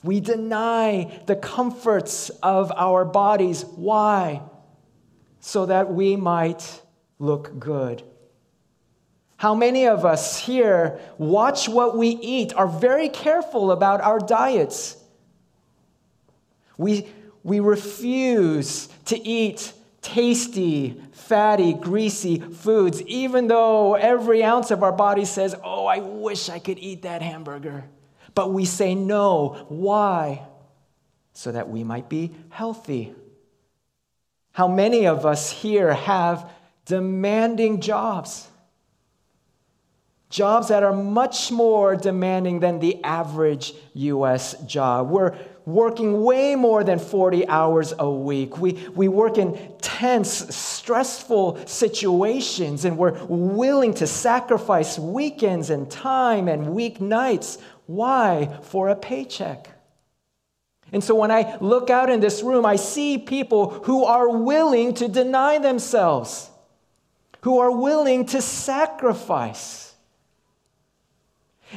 We 0.01 0.21
deny 0.21 1.19
the 1.25 1.35
comforts 1.35 2.29
of 2.41 2.71
our 2.71 3.03
bodies. 3.03 3.65
Why? 3.75 4.43
So 5.41 5.65
that 5.65 5.93
we 5.93 6.15
might 6.15 6.81
look 7.19 7.59
good. 7.59 8.01
How 9.35 9.55
many 9.55 9.87
of 9.87 10.05
us 10.05 10.39
here 10.39 11.01
watch 11.17 11.67
what 11.67 11.97
we 11.97 12.07
eat, 12.07 12.53
are 12.53 12.67
very 12.67 13.09
careful 13.09 13.71
about 13.71 13.99
our 13.99 14.19
diets? 14.19 14.95
We, 16.77 17.07
we 17.45 17.59
refuse 17.59 18.87
to 19.05 19.15
eat 19.25 19.71
tasty, 20.01 20.99
fatty, 21.11 21.73
greasy 21.73 22.39
foods, 22.39 23.03
even 23.03 23.47
though 23.47 23.93
every 23.93 24.43
ounce 24.43 24.71
of 24.71 24.81
our 24.81 24.91
body 24.91 25.25
says, 25.25 25.55
Oh, 25.63 25.85
I 25.85 25.99
wish 25.99 26.49
I 26.49 26.57
could 26.57 26.79
eat 26.79 27.03
that 27.03 27.21
hamburger. 27.21 27.85
But 28.33 28.51
we 28.51 28.65
say 28.65 28.95
no. 28.95 29.63
Why? 29.69 30.41
So 31.33 31.51
that 31.51 31.69
we 31.69 31.83
might 31.83 32.09
be 32.09 32.31
healthy. 32.49 33.13
How 34.51 34.67
many 34.67 35.05
of 35.05 35.23
us 35.23 35.51
here 35.51 35.93
have 35.93 36.49
demanding 36.85 37.79
jobs? 37.79 38.47
Jobs 40.31 40.69
that 40.69 40.81
are 40.81 40.93
much 40.93 41.51
more 41.51 41.95
demanding 41.95 42.59
than 42.59 42.79
the 42.79 43.03
average 43.03 43.75
US 43.93 44.59
job. 44.65 45.11
We're 45.11 45.37
working 45.65 46.23
way 46.23 46.55
more 46.55 46.83
than 46.83 46.99
40 46.99 47.47
hours 47.47 47.93
a 47.97 48.09
week. 48.09 48.59
We, 48.59 48.73
we 48.93 49.07
work 49.07 49.37
in 49.37 49.73
tense, 49.81 50.55
stressful 50.55 51.65
situations, 51.65 52.85
and 52.85 52.97
we're 52.97 53.23
willing 53.25 53.93
to 53.95 54.07
sacrifice 54.07 54.99
weekends 54.99 55.69
and 55.69 55.89
time 55.89 56.47
and 56.47 56.67
weeknights. 56.67 57.59
Why? 57.87 58.59
For 58.63 58.89
a 58.89 58.95
paycheck. 58.95 59.69
And 60.91 61.03
so 61.03 61.15
when 61.15 61.31
I 61.31 61.57
look 61.59 61.89
out 61.89 62.09
in 62.09 62.19
this 62.19 62.43
room, 62.43 62.65
I 62.65 62.75
see 62.75 63.17
people 63.17 63.71
who 63.71 64.05
are 64.05 64.29
willing 64.29 64.93
to 64.95 65.07
deny 65.07 65.57
themselves, 65.57 66.49
who 67.41 67.59
are 67.59 67.71
willing 67.71 68.27
to 68.27 68.41
sacrifice. 68.41 69.84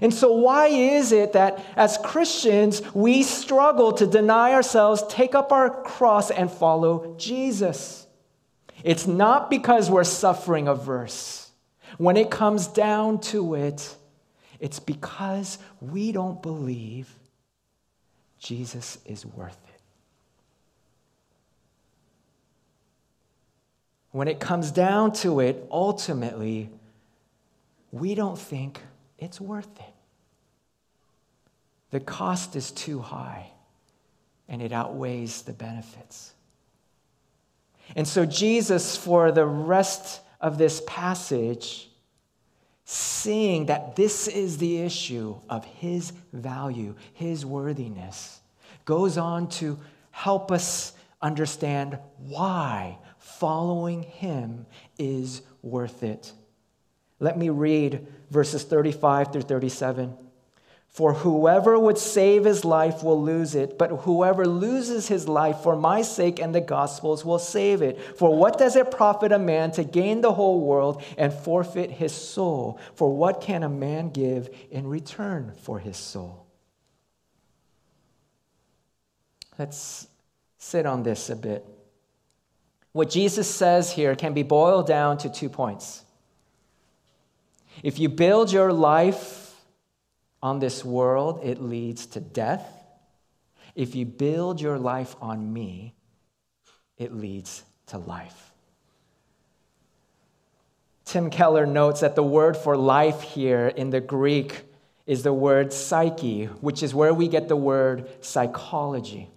And 0.01 0.13
so, 0.13 0.33
why 0.33 0.67
is 0.69 1.13
it 1.13 1.33
that 1.33 1.65
as 1.75 1.99
Christians 1.99 2.83
we 2.95 3.23
struggle 3.23 3.93
to 3.93 4.07
deny 4.07 4.53
ourselves, 4.53 5.03
take 5.09 5.35
up 5.35 5.51
our 5.51 5.83
cross, 5.83 6.31
and 6.31 6.51
follow 6.51 7.15
Jesus? 7.19 8.07
It's 8.85 9.07
not 9.07 9.51
because 9.51 9.91
we're 9.91 10.05
suffering 10.05 10.69
averse. 10.69 11.51
When 11.97 12.17
it 12.17 12.31
comes 12.31 12.67
down 12.69 13.21
to 13.23 13.55
it, 13.55 13.97
it's 14.61 14.79
because 14.79 15.59
we 15.81 16.13
don't 16.13 16.41
believe 16.43 17.13
Jesus 18.39 18.99
is 19.05 19.25
worth 19.27 19.59
it. 19.69 19.81
When 24.13 24.29
it 24.29 24.39
comes 24.41 24.71
down 24.71 25.13
to 25.15 25.41
it, 25.41 25.67
ultimately, 25.71 26.71
we 27.91 28.15
don't 28.15 28.39
think 28.39 28.81
it's 29.19 29.41
worth 29.41 29.81
it. 29.81 29.95
The 31.91 32.01
cost 32.01 32.55
is 32.55 32.71
too 32.71 33.01
high, 33.01 33.51
and 34.49 34.61
it 34.61 34.73
outweighs 34.73 35.43
the 35.43 35.53
benefits. 35.53 36.35
And 37.97 38.07
so, 38.07 38.27
Jesus, 38.27 38.97
for 38.97 39.33
the 39.33 39.47
rest 39.47 40.21
of 40.41 40.59
this 40.59 40.83
passage, 40.87 41.89
seeing 42.85 43.67
that 43.67 43.97
this 43.97 44.29
is 44.29 44.59
the 44.59 44.83
issue 44.83 45.37
of 45.49 45.65
his 45.65 46.13
value, 46.33 46.95
his 47.15 47.45
worthiness, 47.45 48.41
goes 48.85 49.19
on 49.19 49.49
to 49.49 49.79
help 50.11 50.53
us 50.53 50.93
understand 51.21 51.99
why 52.19 52.99
following 53.19 54.03
him 54.03 54.67
is 54.99 55.43
worth 55.63 56.03
it. 56.03 56.33
Let 57.21 57.37
me 57.37 57.51
read 57.51 58.07
verses 58.31 58.63
35 58.63 59.33
through 59.33 59.43
37. 59.43 60.17
For 60.89 61.13
whoever 61.13 61.79
would 61.79 61.99
save 61.99 62.45
his 62.45 62.65
life 62.65 63.03
will 63.03 63.23
lose 63.23 63.55
it, 63.55 63.79
but 63.79 63.91
whoever 63.91 64.47
loses 64.47 65.07
his 65.07 65.29
life 65.29 65.59
for 65.59 65.77
my 65.77 66.03
sake 66.03 66.41
and 66.41 66.55
the 66.55 66.61
gospel's 66.61 67.25
will 67.25 67.39
save 67.39 67.83
it. 67.83 68.01
For 68.19 68.35
what 68.35 68.59
does 68.59 68.75
it 68.75 68.91
profit 68.91 69.31
a 69.31 69.39
man 69.39 69.71
to 69.73 69.85
gain 69.85 70.23
the 70.23 70.33
whole 70.33 70.61
world 70.61 71.03
and 71.17 71.33
forfeit 71.33 71.91
his 71.91 72.13
soul? 72.13 72.81
For 72.95 73.15
what 73.15 73.41
can 73.41 73.63
a 73.63 73.69
man 73.69 74.11
give 74.11 74.49
in 74.71 74.87
return 74.87 75.53
for 75.63 75.79
his 75.79 75.97
soul? 75.97 76.47
Let's 79.59 80.09
sit 80.57 80.87
on 80.87 81.03
this 81.03 81.31
a 81.31 81.37
bit. 81.37 81.65
What 82.93 83.11
Jesus 83.11 83.49
says 83.49 83.93
here 83.93 84.17
can 84.17 84.33
be 84.33 84.43
boiled 84.43 84.87
down 84.87 85.19
to 85.19 85.29
two 85.29 85.49
points. 85.49 86.05
If 87.83 87.99
you 87.99 88.09
build 88.09 88.53
your 88.53 88.73
life 88.73 89.55
on 90.43 90.59
this 90.59 90.85
world, 90.85 91.41
it 91.43 91.61
leads 91.61 92.07
to 92.07 92.21
death. 92.21 92.67
If 93.75 93.95
you 93.95 94.05
build 94.05 94.61
your 94.61 94.79
life 94.79 95.15
on 95.21 95.53
me, 95.53 95.95
it 96.97 97.15
leads 97.15 97.63
to 97.87 97.99
life. 97.99 98.53
Tim 101.05 101.31
Keller 101.31 101.65
notes 101.65 102.01
that 102.01 102.17
the 102.17 102.23
word 102.23 102.57
for 102.57 102.77
life 102.77 103.23
here 103.23 103.69
in 103.69 103.91
the 103.91 104.01
Greek 104.01 104.63
is 105.07 105.23
the 105.23 105.33
word 105.33 105.73
psyche, 105.73 106.47
which 106.61 106.83
is 106.83 106.95
where 106.95 107.15
we 107.15 107.29
get 107.29 107.49
the 107.49 107.57
word 107.57 108.09
psychology. 108.23 109.31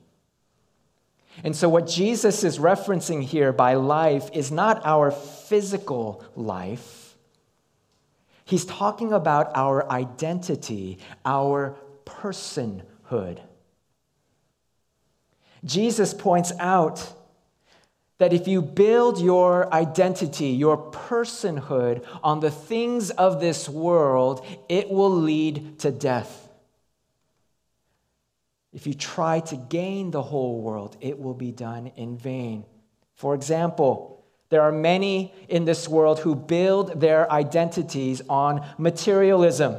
And 1.45 1.55
so, 1.55 1.69
what 1.69 1.87
Jesus 1.87 2.43
is 2.43 2.59
referencing 2.59 3.23
here 3.23 3.53
by 3.53 3.75
life 3.75 4.29
is 4.33 4.51
not 4.51 4.85
our 4.85 5.11
physical 5.11 6.25
life 6.35 7.00
He's 8.51 8.65
talking 8.65 9.13
about 9.13 9.55
our 9.55 9.89
identity, 9.89 10.99
our 11.23 11.77
personhood. 12.03 13.39
Jesus 15.63 16.13
points 16.13 16.51
out 16.59 17.13
that 18.17 18.33
if 18.33 18.49
you 18.49 18.61
build 18.61 19.21
your 19.21 19.73
identity, 19.73 20.47
your 20.47 20.91
personhood 20.91 22.05
on 22.21 22.41
the 22.41 22.51
things 22.51 23.09
of 23.09 23.39
this 23.39 23.69
world, 23.69 24.45
it 24.67 24.89
will 24.89 25.15
lead 25.15 25.79
to 25.79 25.89
death. 25.89 26.49
If 28.73 28.85
you 28.85 28.93
try 28.93 29.39
to 29.39 29.55
gain 29.55 30.11
the 30.11 30.21
whole 30.21 30.61
world, 30.61 30.97
it 30.99 31.17
will 31.17 31.35
be 31.35 31.53
done 31.53 31.87
in 31.95 32.17
vain. 32.17 32.65
For 33.13 33.33
example, 33.33 34.20
there 34.51 34.61
are 34.61 34.71
many 34.71 35.33
in 35.47 35.65
this 35.65 35.87
world 35.87 36.19
who 36.19 36.35
build 36.35 36.99
their 36.99 37.31
identities 37.31 38.21
on 38.29 38.67
materialism. 38.77 39.77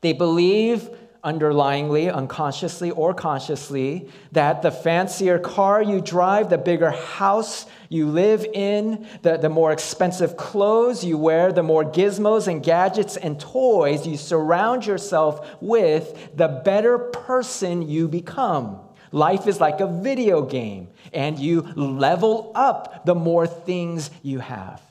They 0.00 0.14
believe 0.14 0.88
underlyingly, 1.22 2.12
unconsciously 2.12 2.90
or 2.92 3.12
consciously, 3.12 4.08
that 4.32 4.62
the 4.62 4.70
fancier 4.70 5.38
car 5.38 5.82
you 5.82 6.00
drive, 6.00 6.48
the 6.48 6.56
bigger 6.56 6.90
house 6.90 7.66
you 7.90 8.06
live 8.06 8.46
in, 8.54 9.06
the, 9.20 9.36
the 9.36 9.50
more 9.50 9.70
expensive 9.70 10.38
clothes 10.38 11.04
you 11.04 11.18
wear, 11.18 11.52
the 11.52 11.62
more 11.62 11.84
gizmos 11.84 12.48
and 12.48 12.62
gadgets 12.62 13.18
and 13.18 13.38
toys 13.38 14.06
you 14.06 14.16
surround 14.16 14.86
yourself 14.86 15.46
with, 15.60 16.34
the 16.34 16.62
better 16.64 16.98
person 16.98 17.86
you 17.86 18.08
become. 18.08 18.80
Life 19.12 19.46
is 19.46 19.60
like 19.60 19.80
a 19.80 19.86
video 19.86 20.42
game, 20.42 20.88
and 21.12 21.38
you 21.38 21.62
level 21.74 22.52
up 22.54 23.04
the 23.04 23.14
more 23.14 23.46
things 23.46 24.10
you 24.22 24.40
have. 24.40 24.82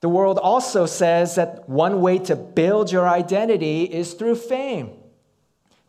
The 0.00 0.08
world 0.08 0.38
also 0.38 0.86
says 0.86 1.36
that 1.36 1.68
one 1.68 2.00
way 2.00 2.18
to 2.18 2.34
build 2.36 2.90
your 2.90 3.08
identity 3.08 3.84
is 3.84 4.14
through 4.14 4.34
fame. 4.34 4.90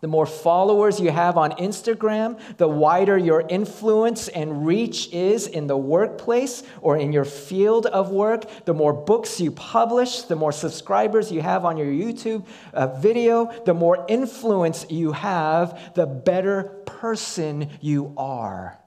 The 0.04 0.10
more 0.10 0.26
followers 0.26 1.00
you 1.00 1.12
have 1.12 1.38
on 1.38 1.52
Instagram, 1.54 2.38
the 2.58 2.68
wider 2.68 3.18
your 3.18 3.46
influence 3.48 4.28
and 4.28 4.68
reach 4.68 5.08
is 5.14 5.48
in 5.48 5.68
the 5.68 5.78
workplace 5.78 6.62
or 6.82 6.98
in 6.98 7.14
your 7.14 7.24
field 7.24 7.86
of 7.86 8.10
work. 8.10 8.44
The 8.66 8.74
more 8.74 8.92
books 8.92 9.40
you 9.40 9.50
publish, 9.52 10.24
the 10.24 10.36
more 10.36 10.52
subscribers 10.52 11.32
you 11.32 11.42
have 11.42 11.64
on 11.64 11.78
your 11.78 11.88
YouTube 11.88 12.46
uh, 12.74 12.88
video, 13.00 13.50
the 13.64 13.74
more 13.74 14.06
influence 14.10 14.86
you 14.90 15.14
have, 15.14 15.94
the 15.94 16.06
better 16.06 16.64
person 16.86 17.70
you 17.80 18.14
are. 18.18 18.78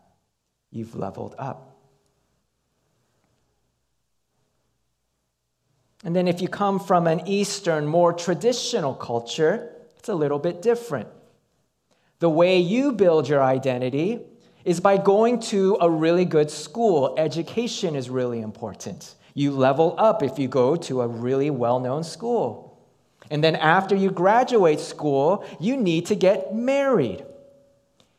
You've 0.71 0.97
leveled 0.97 1.35
up. 1.39 1.79
And 6.05 6.15
then, 6.15 6.29
if 6.29 6.43
you 6.43 6.49
come 6.49 6.79
from 6.79 7.07
an 7.07 7.27
Eastern, 7.27 7.87
more 7.87 8.13
traditional 8.13 8.95
culture, 8.95 9.76
it's 10.07 10.13
a 10.13 10.15
little 10.15 10.39
bit 10.39 10.63
different. 10.63 11.09
The 12.21 12.31
way 12.31 12.61
you 12.61 12.93
build 12.93 13.29
your 13.29 13.43
identity 13.43 14.21
is 14.65 14.79
by 14.79 14.99
going 14.99 15.41
to 15.51 15.79
a 15.81 15.91
really 15.91 16.25
good 16.25 16.49
school. 16.49 17.17
Education 17.19 17.97
is 17.97 18.09
really 18.09 18.41
important. 18.41 19.17
You 19.35 19.51
level 19.51 19.97
up 19.99 20.23
if 20.23 20.39
you 20.39 20.47
go 20.47 20.77
to 20.77 21.01
a 21.01 21.09
really 21.09 21.51
well 21.51 21.81
known 21.81 22.05
school. 22.05 22.81
And 23.33 23.43
then 23.43 23.57
after 23.57 23.97
you 23.97 24.13
graduate 24.13 24.79
school, 24.79 25.45
you 25.59 25.77
need 25.77 26.07
to 26.07 26.15
get 26.15 26.55
married 26.55 27.25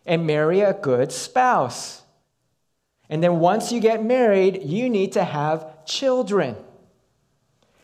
and 0.05 0.27
marry 0.27 0.59
a 0.59 0.73
good 0.73 1.13
spouse. 1.13 2.01
And 3.09 3.23
then 3.23 3.39
once 3.39 3.71
you 3.71 3.79
get 3.79 4.03
married, 4.03 4.61
you 4.61 4.89
need 4.89 5.13
to 5.13 5.23
have 5.23 5.85
children. 5.85 6.57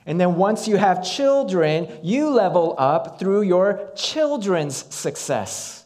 And 0.05 0.19
then 0.19 0.35
once 0.35 0.67
you 0.67 0.77
have 0.77 1.03
children, 1.03 1.87
you 2.03 2.29
level 2.29 2.75
up 2.77 3.19
through 3.19 3.43
your 3.43 3.91
children's 3.95 4.93
success. 4.93 5.85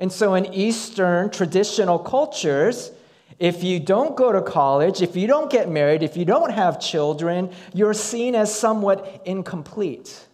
And 0.00 0.12
so 0.12 0.34
in 0.34 0.52
Eastern 0.52 1.30
traditional 1.30 1.98
cultures, 1.98 2.90
if 3.38 3.62
you 3.62 3.80
don't 3.80 4.16
go 4.16 4.32
to 4.32 4.42
college, 4.42 5.02
if 5.02 5.16
you 5.16 5.26
don't 5.26 5.50
get 5.50 5.68
married, 5.68 6.02
if 6.02 6.16
you 6.16 6.24
don't 6.24 6.50
have 6.50 6.80
children, 6.80 7.52
you're 7.72 7.94
seen 7.94 8.34
as 8.34 8.54
somewhat 8.54 9.22
incomplete. 9.24 10.26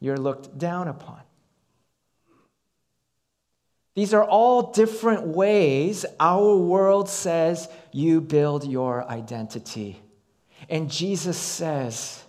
You're 0.00 0.16
looked 0.16 0.58
down 0.58 0.88
upon. 0.88 1.20
These 3.94 4.14
are 4.14 4.22
all 4.22 4.70
different 4.70 5.26
ways 5.26 6.06
our 6.20 6.56
world 6.56 7.08
says 7.08 7.68
you 7.90 8.20
build 8.20 8.64
your 8.64 9.04
identity. 9.08 10.00
And 10.68 10.90
Jesus 10.90 11.38
says, 11.38 12.22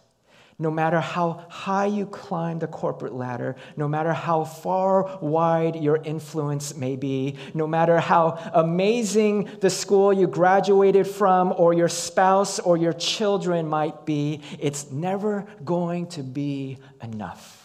no 0.61 0.69
matter 0.69 0.99
how 0.99 1.45
high 1.47 1.85
you 1.85 2.05
climb 2.05 2.59
the 2.59 2.67
corporate 2.67 3.13
ladder, 3.13 3.55
no 3.77 3.87
matter 3.87 4.11
how 4.11 4.43
far 4.43 5.17
wide 5.21 5.77
your 5.77 5.95
influence 6.03 6.75
may 6.75 6.97
be, 6.97 7.37
no 7.53 7.65
matter 7.65 7.97
how 7.97 8.37
amazing 8.53 9.49
the 9.61 9.69
school 9.69 10.11
you 10.11 10.27
graduated 10.27 11.07
from, 11.07 11.53
or 11.55 11.73
your 11.73 11.87
spouse 11.87 12.59
or 12.59 12.75
your 12.75 12.91
children 12.91 13.69
might 13.69 14.05
be, 14.05 14.41
it's 14.59 14.91
never 14.91 15.47
going 15.63 16.07
to 16.07 16.23
be 16.23 16.77
enough. 17.01 17.55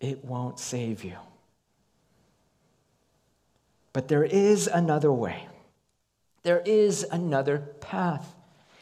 It 0.00 0.24
won't 0.24 0.58
save 0.58 1.04
you. 1.04 1.16
But 3.92 4.08
there 4.08 4.24
is 4.24 4.66
another 4.66 5.12
way. 5.12 5.46
There 6.42 6.60
is 6.64 7.04
another 7.04 7.58
path. 7.80 8.34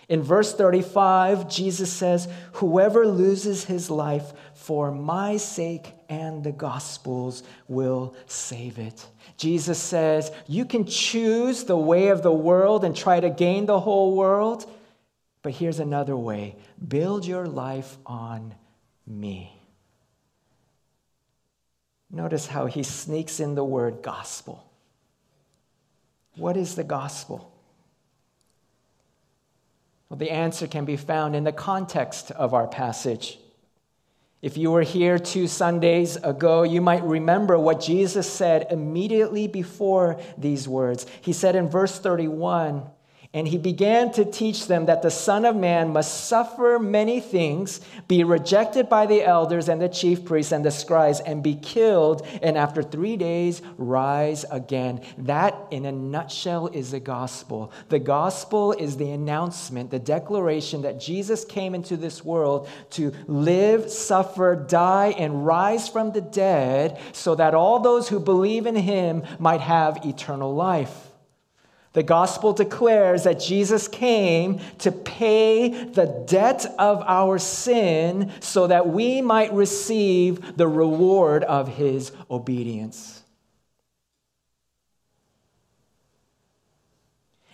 In 0.09 0.23
verse 0.23 0.55
35, 0.55 1.49
Jesus 1.49 1.93
says, 1.93 2.29
Whoever 2.55 3.07
loses 3.07 3.65
his 3.65 3.91
life 3.91 4.33
for 4.55 4.93
my 4.93 5.37
sake 5.37 5.93
and 6.09 6.45
the 6.45 6.53
gospel's 6.53 7.43
will 7.67 8.15
save 8.27 8.79
it. 8.79 9.05
Jesus 9.37 9.79
says, 9.79 10.31
You 10.47 10.65
can 10.65 10.85
choose 10.85 11.65
the 11.65 11.77
way 11.77 12.09
of 12.09 12.23
the 12.23 12.33
world 12.33 12.85
and 12.85 12.97
try 12.97 13.19
to 13.19 13.31
gain 13.31 13.67
the 13.67 13.81
whole 13.81 14.17
world, 14.17 14.71
but 15.43 15.53
here's 15.53 15.81
another 15.81 16.17
way 16.17 16.57
build 16.87 17.27
your 17.27 17.47
life 17.47 17.99
on 18.07 18.55
me. 19.07 19.53
Notice 22.11 22.47
how 22.47 22.67
he 22.67 22.85
sneaks 22.85 23.41
in 23.41 23.57
the 23.57 23.65
word 23.65 24.03
gospel. 24.03 24.66
What 26.37 26.57
is 26.57 26.75
the 26.75 26.85
gospel? 26.85 27.53
Well, 30.09 30.19
the 30.19 30.31
answer 30.31 30.67
can 30.67 30.85
be 30.85 30.97
found 30.97 31.35
in 31.35 31.45
the 31.45 31.53
context 31.53 32.31
of 32.31 32.55
our 32.55 32.69
passage. 32.69 33.39
If 34.43 34.57
you 34.57 34.71
were 34.71 34.83
here 34.83 35.19
two 35.19 35.49
Sundays 35.49 36.17
ago, 36.17 36.63
you 36.63 36.81
might 36.81 37.03
remember 37.03 37.59
what 37.59 37.81
Jesus 37.81 38.31
said 38.31 38.69
immediately 38.71 39.49
before 39.49 40.21
these 40.39 40.69
words. 40.69 41.07
He 41.23 41.33
said 41.33 41.57
in 41.57 41.69
verse 41.69 41.99
31 41.99 42.89
and 43.33 43.47
he 43.49 43.59
began 43.59 44.13
to 44.13 44.25
teach 44.25 44.67
them 44.67 44.87
that 44.87 45.03
the 45.03 45.11
Son 45.11 45.45
of 45.45 45.57
Man 45.57 45.93
must 45.93 46.27
suffer 46.27 46.79
many 46.81 47.21
things, 47.21 47.81
be 48.09 48.25
rejected 48.25 48.89
by 48.89 49.07
the 49.07 49.23
elders 49.23 49.69
and 49.69 49.81
the 49.81 49.89
chief 49.89 50.25
priests 50.25 50.53
and 50.53 50.65
the 50.65 50.71
scribes, 50.71 51.21
and 51.21 51.43
be 51.43 51.55
killed, 51.55 52.27
and 52.43 52.57
after 52.57 52.83
three 52.83 53.17
days 53.17 53.63
rise 53.77 54.45
again. 54.51 55.01
That, 55.19 55.57
in 55.71 55.85
a 55.85 55.93
nutshell, 55.93 56.69
is 56.69 56.91
the 56.91 57.01
gospel. 57.01 57.73
The 57.89 57.99
gospel 57.99 58.73
is 58.73 58.97
the 58.97 59.11
announcement, 59.11 59.91
the 59.91 59.99
declaration 59.99 60.83
that 60.83 61.01
Jesus 61.01 61.45
came 61.45 61.75
into 61.75 61.97
this 61.97 62.25
world 62.25 62.69
to 62.91 63.13
live, 63.27 63.91
suffer, 63.91 64.57
die, 64.57 65.15
and 65.19 65.47
rise 65.47 65.89
from 65.89 66.13
the 66.13 66.21
dead 66.21 67.01
so 67.13 67.35
that 67.35 67.55
all 67.55 67.81
those 67.81 68.09
who 68.09 68.21
believe 68.21 68.67
in 68.67 68.77
him 68.77 69.23
might 69.39 69.61
have 69.61 70.05
eternal 70.05 70.55
life. 70.55 71.11
The 71.97 72.03
gospel 72.03 72.53
declares 72.53 73.25
that 73.25 73.41
Jesus 73.41 73.89
came 73.89 74.61
to 74.81 74.93
pay 74.93 75.85
the 75.85 76.05
debt 76.29 76.67
of 76.79 77.03
our 77.07 77.39
sin 77.39 78.33
so 78.41 78.67
that 78.67 78.87
we 78.87 79.23
might 79.23 79.55
receive 79.55 80.59
the 80.59 80.69
reward 80.69 81.43
of 81.43 81.69
his 81.69 82.13
obedience. 82.31 83.23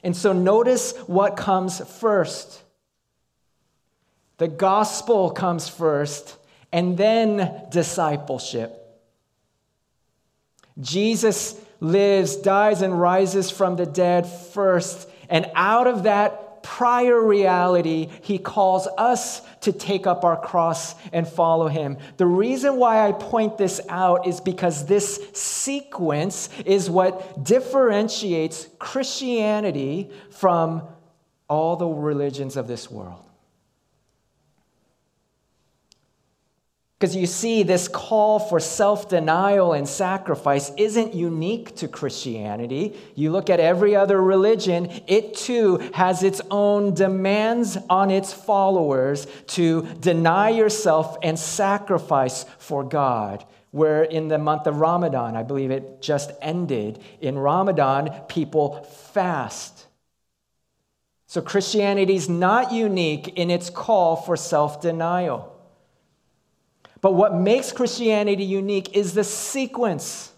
And 0.03 0.17
so 0.17 0.33
notice 0.33 0.99
what 1.07 1.37
comes 1.37 1.79
first. 2.01 2.65
The 4.39 4.49
gospel 4.49 5.31
comes 5.31 5.69
first, 5.69 6.37
and 6.73 6.99
then 6.99 7.63
discipleship. 7.71 8.77
Jesus 10.81 11.55
lives, 11.83 12.37
dies, 12.37 12.81
and 12.81 12.99
rises 12.99 13.51
from 13.51 13.75
the 13.77 13.85
dead 13.85 14.27
first. 14.27 15.09
And 15.29 15.51
out 15.55 15.89
of 15.89 16.05
that 16.05 16.63
prior 16.63 17.21
reality, 17.21 18.09
he 18.23 18.39
calls 18.39 18.87
us 18.97 19.43
to 19.63 19.73
take 19.73 20.07
up 20.07 20.25
our 20.25 20.41
cross 20.41 20.95
and 21.13 21.27
follow 21.27 21.67
him. 21.67 21.99
The 22.19 22.27
reason 22.27 22.77
why 22.77 23.07
I 23.07 23.13
point 23.13 23.59
this 23.59 23.81
out 23.89 24.29
is 24.29 24.41
because 24.41 24.87
this 24.87 25.21
sequence 25.33 26.49
is 26.65 26.89
what 26.89 27.43
differentiates 27.43 28.69
Christianity 28.79 30.11
from 30.31 30.83
all 31.49 31.75
the 31.75 31.89
religions 31.89 32.57
of 32.57 32.69
this 32.69 32.91
world. 32.91 33.27
Because 37.03 37.17
you 37.17 37.27
see, 37.27 37.65
this 37.65 37.89
call 37.89 38.39
for 38.39 38.61
self 38.61 39.09
denial 39.09 39.73
and 39.73 39.89
sacrifice 39.89 40.71
isn't 40.77 41.15
unique 41.15 41.75
to 41.79 41.89
Christianity. 41.89 42.97
You 43.17 43.33
look 43.33 43.51
at 43.51 43.59
every 43.59 43.97
other 43.97 44.23
religion, 44.23 44.89
it 45.09 45.35
too 45.35 45.79
has 45.95 46.23
its 46.23 46.41
own 46.49 46.95
demands 46.95 47.77
on 47.91 48.13
its 48.13 48.33
followers 48.33 49.27
to 49.49 49.83
deny 49.99 50.51
yourself 50.51 51.17
and 51.25 51.37
sacrifice 51.37 52.45
for 52.59 52.85
God. 52.85 53.45
Where 53.73 54.05
in 54.05 54.29
the 54.29 54.39
month 54.39 54.69
of 54.69 54.77
Ramadan, 54.77 55.35
I 55.35 55.43
believe 55.43 55.73
it 55.73 56.03
just 56.03 56.31
ended, 56.41 57.03
in 57.21 57.37
Ramadan, 57.37 58.11
people 58.29 58.85
fast. 58.85 59.89
So 61.27 61.43
Christianity 61.43 62.15
is 62.15 62.29
not 62.29 62.71
unique 62.71 63.27
in 63.37 63.51
its 63.51 63.71
call 63.71 64.15
for 64.15 64.37
self 64.37 64.81
denial. 64.81 65.52
But 67.03 67.13
what 67.13 67.35
makes 67.35 67.73
Christianity 67.73 68.45
unique 68.45 68.97
is 68.97 69.13
the 69.13 69.25
sequence. 69.25 70.33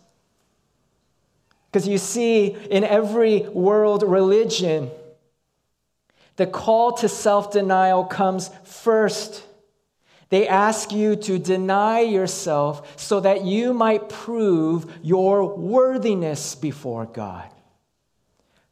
Because 1.66 1.87
you 1.87 1.98
see, 1.98 2.46
in 2.46 2.83
every 2.83 3.40
world 3.40 4.03
religion, 4.03 4.90
the 6.37 6.46
call 6.46 6.92
to 6.94 7.09
self 7.09 7.53
denial 7.53 8.05
comes 8.05 8.50
first. 8.64 9.44
They 10.31 10.48
ask 10.48 10.90
you 10.90 11.16
to 11.16 11.38
deny 11.38 12.00
yourself 12.00 12.98
so 12.98 13.20
that 13.20 13.44
you 13.44 13.74
might 13.74 14.09
prove 14.09 14.90
your 15.03 15.55
worthiness 15.57 16.55
before 16.55 17.07
God. 17.07 17.48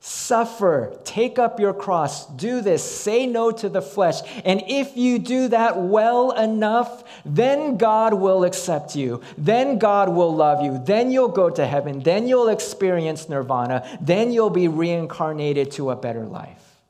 Suffer, 0.04 0.98
take 1.04 1.38
up 1.38 1.60
your 1.60 1.72
cross, 1.72 2.26
do 2.26 2.60
this, 2.60 2.82
say 2.82 3.24
no 3.24 3.52
to 3.52 3.68
the 3.68 3.80
flesh. 3.80 4.20
And 4.44 4.60
if 4.66 4.96
you 4.96 5.20
do 5.20 5.46
that 5.46 5.78
well 5.78 6.32
enough, 6.32 7.04
then 7.24 7.76
God 7.76 8.12
will 8.12 8.42
accept 8.42 8.96
you. 8.96 9.22
Then 9.38 9.78
God 9.78 10.08
will 10.08 10.34
love 10.34 10.64
you. 10.64 10.82
Then 10.84 11.12
you'll 11.12 11.28
go 11.28 11.50
to 11.50 11.64
heaven. 11.64 12.00
Then 12.00 12.26
you'll 12.26 12.48
experience 12.48 13.28
nirvana. 13.28 13.86
Then 14.00 14.32
you'll 14.32 14.50
be 14.50 14.66
reincarnated 14.66 15.70
to 15.72 15.90
a 15.90 15.96
better 15.96 16.24
life. 16.24 16.80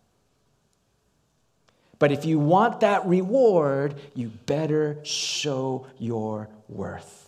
But 1.98 2.12
if 2.12 2.24
you 2.24 2.38
want 2.38 2.80
that 2.80 3.04
reward, 3.04 3.94
you 4.14 4.28
better 4.46 4.98
show 5.04 5.86
your 5.98 6.48
worth. 6.66 7.21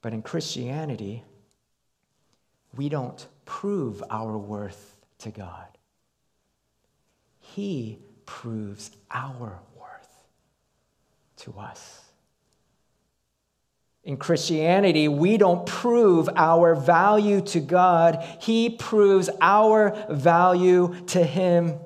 But 0.00 0.12
in 0.12 0.22
Christianity, 0.22 1.24
we 2.76 2.88
don't 2.88 3.26
prove 3.44 4.02
our 4.10 4.36
worth 4.38 4.96
to 5.18 5.30
God. 5.30 5.66
He 7.40 7.98
proves 8.26 8.90
our 9.10 9.60
worth 9.76 10.24
to 11.38 11.58
us. 11.58 12.04
In 14.04 14.16
Christianity, 14.16 15.08
we 15.08 15.36
don't 15.36 15.66
prove 15.66 16.28
our 16.36 16.74
value 16.74 17.40
to 17.42 17.60
God, 17.60 18.24
He 18.40 18.70
proves 18.70 19.28
our 19.40 20.06
value 20.08 20.94
to 21.08 21.22
Him. 21.22 21.78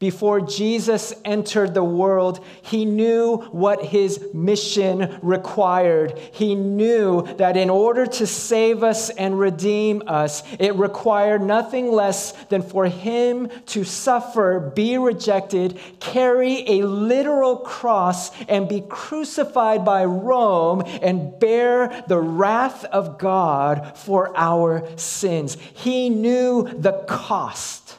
Before 0.00 0.40
Jesus 0.40 1.12
entered 1.26 1.74
the 1.74 1.84
world, 1.84 2.42
he 2.62 2.86
knew 2.86 3.36
what 3.52 3.84
his 3.84 4.28
mission 4.32 5.18
required. 5.20 6.18
He 6.32 6.54
knew 6.54 7.26
that 7.36 7.58
in 7.58 7.68
order 7.68 8.06
to 8.06 8.26
save 8.26 8.82
us 8.82 9.10
and 9.10 9.38
redeem 9.38 10.02
us, 10.06 10.42
it 10.58 10.74
required 10.76 11.42
nothing 11.42 11.92
less 11.92 12.32
than 12.46 12.62
for 12.62 12.86
him 12.86 13.50
to 13.66 13.84
suffer, 13.84 14.72
be 14.74 14.96
rejected, 14.96 15.78
carry 16.00 16.80
a 16.80 16.86
literal 16.86 17.58
cross, 17.58 18.30
and 18.48 18.70
be 18.70 18.80
crucified 18.88 19.84
by 19.84 20.06
Rome 20.06 20.82
and 21.02 21.38
bear 21.38 22.04
the 22.08 22.20
wrath 22.20 22.86
of 22.86 23.18
God 23.18 23.98
for 23.98 24.32
our 24.34 24.82
sins. 24.96 25.58
He 25.74 26.08
knew 26.08 26.62
the 26.62 27.04
cost. 27.06 27.98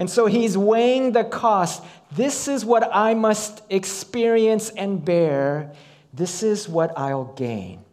And 0.00 0.08
so 0.08 0.24
he's 0.24 0.56
weighing 0.56 1.12
the 1.12 1.24
cost. 1.24 1.84
This 2.12 2.48
is 2.48 2.64
what 2.64 2.88
I 2.90 3.12
must 3.12 3.60
experience 3.68 4.70
and 4.70 5.04
bear. 5.04 5.74
This 6.14 6.42
is 6.42 6.66
what 6.66 6.96
I'll 6.96 7.34
gain. 7.34 7.84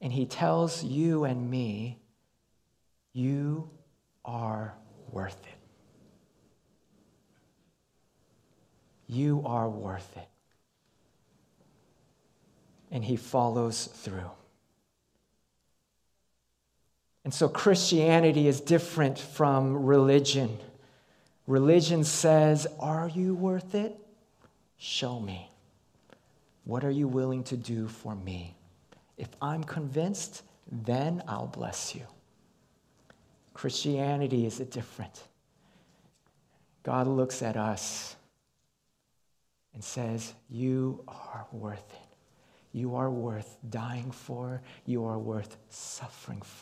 And 0.00 0.10
he 0.10 0.24
tells 0.24 0.82
you 0.82 1.24
and 1.24 1.50
me, 1.50 1.98
you 3.12 3.68
are 4.24 4.72
worth 5.12 5.36
it. 5.46 5.58
You 9.06 9.42
are 9.44 9.68
worth 9.68 10.16
it. 10.16 10.28
And 12.90 13.04
he 13.04 13.16
follows 13.16 13.90
through. 13.92 14.30
And 17.24 17.32
so 17.32 17.48
Christianity 17.48 18.46
is 18.46 18.60
different 18.60 19.18
from 19.18 19.84
religion. 19.84 20.58
Religion 21.46 22.04
says, 22.04 22.66
Are 22.78 23.08
you 23.08 23.34
worth 23.34 23.74
it? 23.74 23.96
Show 24.76 25.18
me. 25.20 25.50
What 26.64 26.84
are 26.84 26.90
you 26.90 27.08
willing 27.08 27.44
to 27.44 27.56
do 27.56 27.88
for 27.88 28.14
me? 28.14 28.54
If 29.16 29.28
I'm 29.40 29.64
convinced, 29.64 30.42
then 30.70 31.22
I'll 31.26 31.46
bless 31.46 31.94
you. 31.94 32.02
Christianity 33.54 34.46
is 34.46 34.58
different. 34.58 35.22
God 36.82 37.06
looks 37.06 37.42
at 37.42 37.56
us 37.56 38.16
and 39.72 39.82
says, 39.82 40.34
You 40.50 41.02
are 41.08 41.46
worth 41.52 41.78
it. 41.78 42.14
You 42.72 42.96
are 42.96 43.10
worth 43.10 43.56
dying 43.70 44.10
for. 44.10 44.60
You 44.84 45.04
are 45.06 45.18
worth 45.18 45.56
suffering 45.70 46.42
for. 46.42 46.53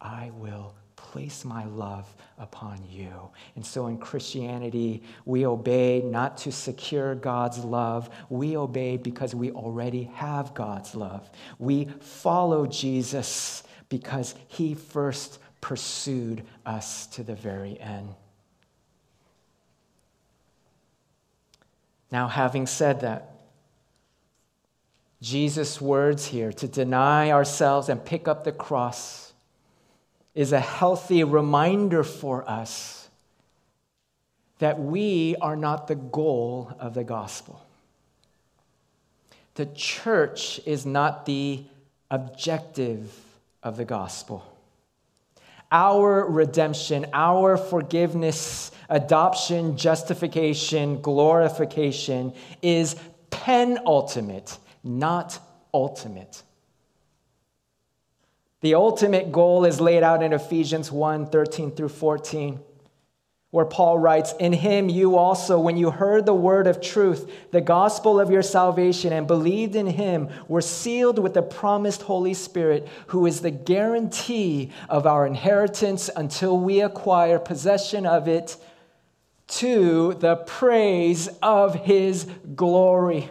I 0.00 0.30
will 0.34 0.74
place 0.96 1.44
my 1.44 1.64
love 1.64 2.12
upon 2.38 2.80
you. 2.88 3.30
And 3.56 3.64
so 3.64 3.86
in 3.86 3.98
Christianity, 3.98 5.02
we 5.24 5.46
obey 5.46 6.02
not 6.04 6.36
to 6.38 6.52
secure 6.52 7.14
God's 7.14 7.58
love, 7.58 8.10
we 8.28 8.56
obey 8.56 8.96
because 8.96 9.34
we 9.34 9.50
already 9.52 10.04
have 10.14 10.54
God's 10.54 10.94
love. 10.94 11.30
We 11.58 11.86
follow 12.00 12.66
Jesus 12.66 13.62
because 13.88 14.34
he 14.48 14.74
first 14.74 15.38
pursued 15.60 16.42
us 16.66 17.06
to 17.08 17.22
the 17.22 17.34
very 17.34 17.80
end. 17.80 18.14
Now, 22.10 22.28
having 22.28 22.66
said 22.66 23.00
that, 23.00 23.34
Jesus' 25.20 25.80
words 25.80 26.26
here 26.26 26.52
to 26.52 26.68
deny 26.68 27.32
ourselves 27.32 27.88
and 27.88 28.04
pick 28.04 28.28
up 28.28 28.44
the 28.44 28.52
cross 28.52 29.27
is 30.38 30.52
a 30.52 30.60
healthy 30.60 31.24
reminder 31.24 32.04
for 32.04 32.48
us 32.48 33.08
that 34.60 34.78
we 34.78 35.34
are 35.40 35.56
not 35.56 35.88
the 35.88 35.96
goal 35.96 36.72
of 36.78 36.94
the 36.94 37.02
gospel. 37.02 37.60
The 39.56 39.66
church 39.66 40.60
is 40.64 40.86
not 40.86 41.26
the 41.26 41.64
objective 42.08 43.12
of 43.64 43.76
the 43.76 43.84
gospel. 43.84 44.44
Our 45.72 46.24
redemption, 46.30 47.06
our 47.12 47.56
forgiveness, 47.56 48.70
adoption, 48.88 49.76
justification, 49.76 51.02
glorification 51.02 52.32
is 52.62 52.94
penultimate, 53.30 54.56
not 54.84 55.40
ultimate. 55.74 56.44
The 58.60 58.74
ultimate 58.74 59.30
goal 59.30 59.64
is 59.64 59.80
laid 59.80 60.02
out 60.02 60.22
in 60.22 60.32
Ephesians 60.32 60.90
1 60.90 61.26
13 61.26 61.70
through 61.70 61.90
14, 61.90 62.58
where 63.50 63.64
Paul 63.64 64.00
writes, 64.00 64.34
In 64.40 64.52
him 64.52 64.88
you 64.88 65.16
also, 65.16 65.60
when 65.60 65.76
you 65.76 65.92
heard 65.92 66.26
the 66.26 66.34
word 66.34 66.66
of 66.66 66.80
truth, 66.80 67.30
the 67.52 67.60
gospel 67.60 68.18
of 68.18 68.32
your 68.32 68.42
salvation, 68.42 69.12
and 69.12 69.28
believed 69.28 69.76
in 69.76 69.86
him, 69.86 70.28
were 70.48 70.60
sealed 70.60 71.20
with 71.20 71.34
the 71.34 71.42
promised 71.42 72.02
Holy 72.02 72.34
Spirit, 72.34 72.88
who 73.08 73.26
is 73.26 73.42
the 73.42 73.52
guarantee 73.52 74.72
of 74.88 75.06
our 75.06 75.24
inheritance 75.24 76.10
until 76.16 76.58
we 76.58 76.80
acquire 76.80 77.38
possession 77.38 78.06
of 78.06 78.26
it 78.26 78.56
to 79.46 80.14
the 80.14 80.36
praise 80.36 81.28
of 81.42 81.76
his 81.76 82.24
glory 82.56 83.30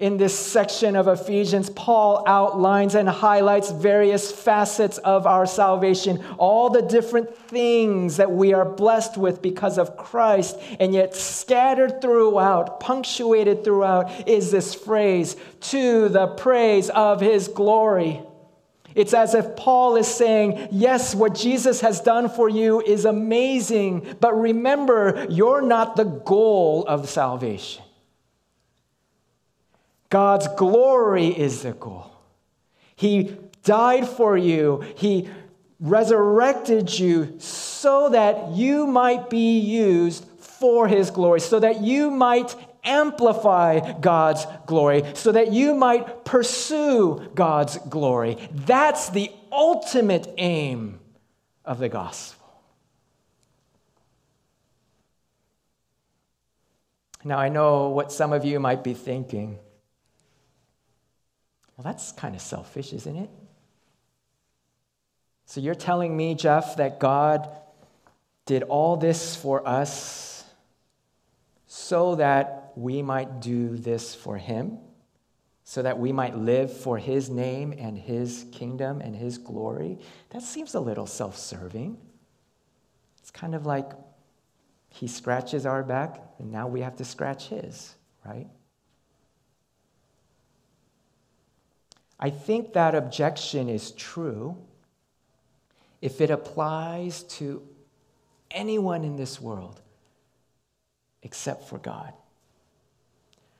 in 0.00 0.16
this 0.16 0.36
section 0.36 0.96
of 0.96 1.08
Ephesians, 1.08 1.68
Paul 1.68 2.24
outlines 2.26 2.94
and 2.94 3.06
highlights 3.06 3.70
various 3.70 4.32
facets 4.32 4.96
of 4.98 5.26
our 5.26 5.44
salvation, 5.44 6.24
all 6.38 6.70
the 6.70 6.80
different 6.80 7.36
things 7.36 8.16
that 8.16 8.32
we 8.32 8.54
are 8.54 8.64
blessed 8.64 9.18
with 9.18 9.42
because 9.42 9.76
of 9.76 9.98
Christ. 9.98 10.58
And 10.80 10.94
yet, 10.94 11.14
scattered 11.14 12.00
throughout, 12.00 12.80
punctuated 12.80 13.62
throughout, 13.62 14.26
is 14.26 14.50
this 14.50 14.74
phrase, 14.74 15.36
to 15.60 16.08
the 16.08 16.28
praise 16.28 16.88
of 16.88 17.20
his 17.20 17.48
glory. 17.48 18.22
It's 18.94 19.12
as 19.12 19.34
if 19.34 19.54
Paul 19.54 19.96
is 19.96 20.08
saying, 20.08 20.68
Yes, 20.72 21.14
what 21.14 21.34
Jesus 21.34 21.82
has 21.82 22.00
done 22.00 22.30
for 22.30 22.48
you 22.48 22.80
is 22.80 23.04
amazing, 23.04 24.16
but 24.18 24.32
remember, 24.32 25.26
you're 25.28 25.62
not 25.62 25.96
the 25.96 26.04
goal 26.04 26.86
of 26.88 27.06
salvation. 27.06 27.84
God's 30.10 30.48
glory 30.56 31.28
is 31.28 31.62
the 31.62 31.72
goal. 31.72 32.10
He 32.96 33.36
died 33.62 34.06
for 34.06 34.36
you, 34.36 34.84
He 34.96 35.28
resurrected 35.78 36.98
you 36.98 37.36
so 37.38 38.10
that 38.10 38.50
you 38.50 38.86
might 38.86 39.30
be 39.30 39.58
used 39.58 40.26
for 40.40 40.88
His 40.88 41.10
glory, 41.10 41.40
so 41.40 41.60
that 41.60 41.80
you 41.80 42.10
might 42.10 42.54
amplify 42.84 43.92
God's 44.00 44.46
glory, 44.66 45.04
so 45.14 45.32
that 45.32 45.52
you 45.52 45.74
might 45.74 46.24
pursue 46.24 47.30
God's 47.34 47.78
glory. 47.78 48.36
That's 48.52 49.10
the 49.10 49.30
ultimate 49.52 50.28
aim 50.36 50.98
of 51.64 51.78
the 51.78 51.88
gospel. 51.88 52.38
Now, 57.22 57.38
I 57.38 57.50
know 57.50 57.90
what 57.90 58.12
some 58.12 58.32
of 58.32 58.44
you 58.44 58.58
might 58.60 58.82
be 58.82 58.94
thinking. 58.94 59.58
Well, 61.80 61.94
that's 61.94 62.12
kind 62.12 62.34
of 62.34 62.42
selfish, 62.42 62.92
isn't 62.92 63.16
it? 63.16 63.30
So 65.46 65.62
you're 65.62 65.74
telling 65.74 66.14
me, 66.14 66.34
Jeff, 66.34 66.76
that 66.76 67.00
God 67.00 67.48
did 68.44 68.64
all 68.64 68.98
this 68.98 69.34
for 69.34 69.66
us 69.66 70.44
so 71.66 72.16
that 72.16 72.74
we 72.76 73.00
might 73.00 73.40
do 73.40 73.78
this 73.78 74.14
for 74.14 74.36
Him, 74.36 74.76
so 75.64 75.80
that 75.80 75.98
we 75.98 76.12
might 76.12 76.36
live 76.36 76.70
for 76.70 76.98
His 76.98 77.30
name 77.30 77.72
and 77.78 77.96
His 77.96 78.44
kingdom 78.52 79.00
and 79.00 79.16
His 79.16 79.38
glory? 79.38 80.00
That 80.34 80.42
seems 80.42 80.74
a 80.74 80.80
little 80.80 81.06
self 81.06 81.38
serving. 81.38 81.96
It's 83.20 83.30
kind 83.30 83.54
of 83.54 83.64
like 83.64 83.90
He 84.90 85.08
scratches 85.08 85.64
our 85.64 85.82
back, 85.82 86.20
and 86.38 86.52
now 86.52 86.68
we 86.68 86.82
have 86.82 86.96
to 86.96 87.06
scratch 87.06 87.46
His, 87.46 87.94
right? 88.26 88.48
I 92.20 92.28
think 92.28 92.74
that 92.74 92.94
objection 92.94 93.70
is 93.70 93.92
true 93.92 94.56
if 96.02 96.20
it 96.20 96.30
applies 96.30 97.22
to 97.24 97.66
anyone 98.50 99.04
in 99.04 99.16
this 99.16 99.40
world 99.40 99.80
except 101.22 101.68
for 101.68 101.78
God. 101.78 102.12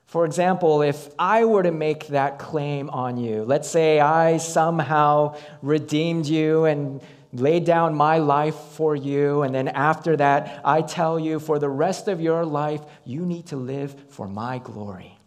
For 0.06 0.24
example, 0.24 0.82
if 0.82 1.08
I 1.18 1.44
were 1.44 1.62
to 1.62 1.70
make 1.70 2.08
that 2.08 2.38
claim 2.38 2.90
on 2.90 3.16
you, 3.16 3.44
let's 3.44 3.70
say 3.70 4.00
I 4.00 4.38
somehow 4.38 5.36
redeemed 5.62 6.26
you 6.26 6.64
and 6.64 7.00
laid 7.32 7.64
down 7.64 7.94
my 7.94 8.18
life 8.18 8.56
for 8.56 8.96
you, 8.96 9.42
and 9.42 9.54
then 9.54 9.68
after 9.68 10.16
that, 10.16 10.60
I 10.64 10.82
tell 10.82 11.20
you 11.20 11.38
for 11.38 11.60
the 11.60 11.68
rest 11.68 12.08
of 12.08 12.20
your 12.20 12.44
life, 12.44 12.80
you 13.04 13.24
need 13.24 13.46
to 13.46 13.56
live 13.56 13.94
for 14.08 14.26
my 14.26 14.58
glory. 14.58 15.19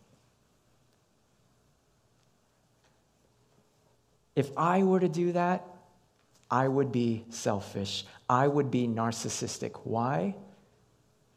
If 4.35 4.49
I 4.57 4.83
were 4.83 4.99
to 4.99 5.09
do 5.09 5.31
that, 5.33 5.65
I 6.49 6.67
would 6.67 6.91
be 6.91 7.25
selfish. 7.29 8.05
I 8.29 8.47
would 8.47 8.71
be 8.71 8.87
narcissistic. 8.87 9.81
Why? 9.83 10.35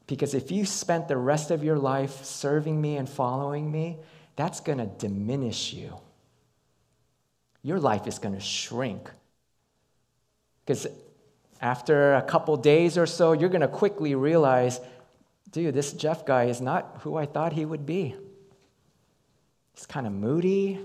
Because 0.07 0.35
if 0.35 0.51
you 0.51 0.65
spent 0.65 1.09
the 1.09 1.17
rest 1.17 1.51
of 1.51 1.65
your 1.65 1.79
life 1.79 2.25
serving 2.25 2.81
me 2.81 2.97
and 2.97 3.09
following 3.09 3.71
me, 3.71 3.99
that's 4.37 4.61
going 4.61 4.79
to 4.79 4.87
diminish 4.87 5.73
you. 5.73 5.99
Your 7.63 7.81
life 7.81 8.07
is 8.07 8.19
going 8.19 8.35
to 8.35 8.41
shrink. 8.41 9.11
Because 10.65 10.87
after 11.61 12.15
a 12.15 12.23
couple 12.23 12.57
days 12.57 12.99
or 12.99 13.07
so, 13.07 13.33
you're 13.33 13.49
going 13.49 13.63
to 13.63 13.69
quickly 13.69 14.15
realize, 14.15 14.81
dude, 15.51 15.75
this 15.75 15.93
Jeff 15.93 16.25
guy 16.25 16.45
is 16.45 16.61
not 16.61 16.99
who 17.01 17.17
I 17.17 17.27
thought 17.27 17.53
he 17.53 17.65
would 17.65 17.87
be. 17.87 18.15
He's 19.75 19.87
kind 19.87 20.07
of 20.07 20.13
moody, 20.13 20.79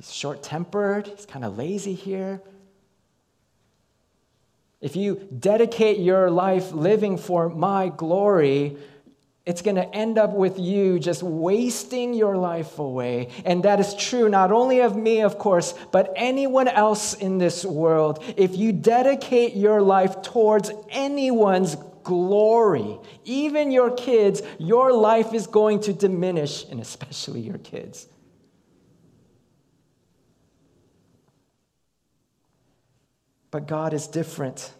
he's 0.00 0.14
short 0.14 0.42
tempered, 0.42 1.06
he's 1.08 1.26
kind 1.26 1.44
of 1.44 1.58
lazy 1.58 1.92
here. 1.92 2.40
If 4.80 4.96
you 4.96 5.28
dedicate 5.38 5.98
your 5.98 6.30
life 6.30 6.72
living 6.72 7.18
for 7.18 7.50
my 7.50 7.90
glory, 7.90 8.78
it's 9.44 9.60
going 9.60 9.76
to 9.76 9.94
end 9.94 10.16
up 10.16 10.30
with 10.32 10.58
you 10.58 10.98
just 10.98 11.22
wasting 11.22 12.14
your 12.14 12.38
life 12.38 12.78
away. 12.78 13.28
And 13.44 13.62
that 13.64 13.78
is 13.78 13.94
true 13.94 14.30
not 14.30 14.52
only 14.52 14.80
of 14.80 14.96
me, 14.96 15.20
of 15.20 15.38
course, 15.38 15.74
but 15.92 16.10
anyone 16.16 16.68
else 16.68 17.12
in 17.12 17.36
this 17.36 17.62
world. 17.62 18.24
If 18.38 18.56
you 18.56 18.72
dedicate 18.72 19.54
your 19.54 19.82
life 19.82 20.22
towards 20.22 20.70
anyone's 20.88 21.76
glory, 22.04 22.96
even 23.26 23.70
your 23.70 23.90
kids, 23.90 24.40
your 24.58 24.94
life 24.94 25.34
is 25.34 25.46
going 25.46 25.80
to 25.80 25.92
diminish, 25.92 26.64
and 26.70 26.80
especially 26.80 27.40
your 27.40 27.58
kids. 27.58 28.06
But 33.50 33.66
God 33.66 33.92
is 33.92 34.06
different. 34.06 34.72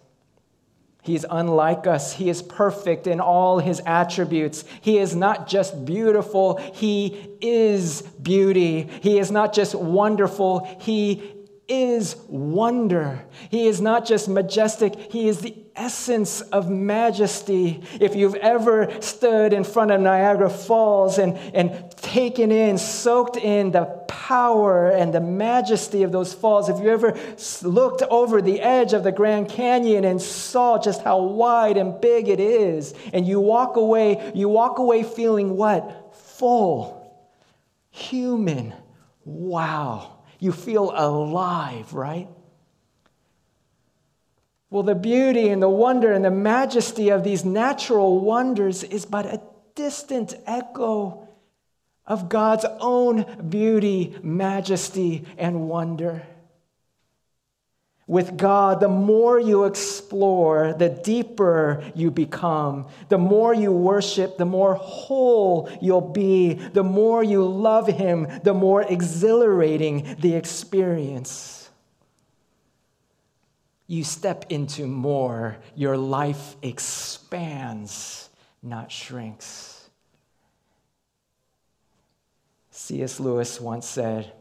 He 1.03 1.15
is 1.15 1.27
unlike 1.29 1.87
us. 1.87 2.13
He 2.13 2.29
is 2.29 2.43
perfect 2.43 3.07
in 3.07 3.21
all 3.21 3.59
his 3.59 3.81
attributes. 3.87 4.65
He 4.81 4.99
is 4.99 5.17
not 5.17 5.49
just 5.49 5.85
beautiful, 5.85 6.57
he 6.57 7.31
is 7.41 8.03
beauty. 8.03 8.83
He 8.83 9.19
is 9.19 9.31
not 9.31 9.55
just 9.55 9.75
wonderful, 9.75 10.69
he 10.81 11.23
is 11.69 12.17
wonder. 12.29 13.25
He 13.49 13.67
is 13.67 13.81
not 13.81 14.05
just 14.05 14.29
majestic, 14.29 14.95
he 15.11 15.29
is 15.29 15.41
the 15.41 15.55
essence 15.77 16.43
of 16.43 16.69
majesty. 16.69 17.83
If 18.01 18.15
you've 18.15 18.35
ever 18.35 19.01
stood 19.01 19.53
in 19.53 19.65
front 19.65 19.93
of 19.93 20.01
Niagara 20.01 20.51
Falls 20.51 21.19
and, 21.19 21.39
and 21.55 21.91
taken 21.97 22.53
in, 22.53 22.77
soaked 22.77 23.37
in 23.37 23.71
the 23.71 24.00
power 24.31 24.89
and 24.89 25.13
the 25.13 25.21
majesty 25.21 26.05
of 26.05 26.13
those 26.13 26.33
falls, 26.33 26.69
if 26.69 26.79
you 26.79 26.89
ever 26.89 27.19
looked 27.63 28.03
over 28.03 28.41
the 28.41 28.61
edge 28.61 28.93
of 28.93 29.03
the 29.03 29.11
Grand 29.11 29.49
Canyon 29.49 30.05
and 30.05 30.23
saw 30.23 30.79
just 30.79 31.03
how 31.03 31.21
wide 31.21 31.77
and 31.77 32.01
big 32.01 32.29
it 32.29 32.39
is, 32.39 32.95
and 33.13 33.27
you 33.27 33.41
walk 33.41 33.75
away, 33.75 34.31
you 34.33 34.49
walk 34.49 34.79
away 34.79 35.03
feeling 35.03 35.57
what? 35.57 36.15
Full, 36.15 37.13
human. 37.91 38.73
Wow. 39.25 40.21
You 40.39 40.53
feel 40.53 40.93
alive, 40.95 41.93
right? 41.93 42.29
Well, 44.71 44.85
the 44.85 44.95
beauty 44.95 45.49
and 45.49 45.61
the 45.61 45.69
wonder 45.69 46.13
and 46.13 46.25
the 46.25 46.31
majesty 46.31 47.09
of 47.09 47.25
these 47.25 47.45
natural 47.45 48.21
wonders 48.21 48.85
is 48.85 49.05
but 49.05 49.27
a 49.27 49.43
distant 49.75 50.35
echo 50.47 51.27
of 52.11 52.29
God's 52.29 52.67
own 52.81 53.25
beauty, 53.49 54.17
majesty, 54.21 55.25
and 55.39 55.69
wonder. 55.69 56.23
With 58.09 58.37
God, 58.37 58.81
the 58.81 58.89
more 58.89 59.39
you 59.39 59.65
explore, 59.65 60.75
the 60.77 60.89
deeper 60.89 61.85
you 61.95 62.11
become. 62.11 62.89
The 63.09 63.19
more 63.19 63.55
you 63.55 63.71
worship, 63.71 64.37
the 64.37 64.45
more 64.45 64.75
whole 64.75 65.71
you'll 65.81 66.01
be. 66.01 66.55
The 66.55 66.83
more 66.83 67.23
you 67.23 67.47
love 67.47 67.87
Him, 67.87 68.27
the 68.43 68.55
more 68.55 68.83
exhilarating 68.83 70.17
the 70.19 70.35
experience 70.35 71.61
you 73.91 74.05
step 74.05 74.45
into 74.51 74.87
more, 74.87 75.57
your 75.75 75.97
life 75.97 76.55
expands, 76.63 78.29
not 78.63 78.93
shrinks. 78.93 79.70
C.S. 82.91 83.21
Lewis 83.21 83.61
once 83.61 83.87
said, 83.87 84.33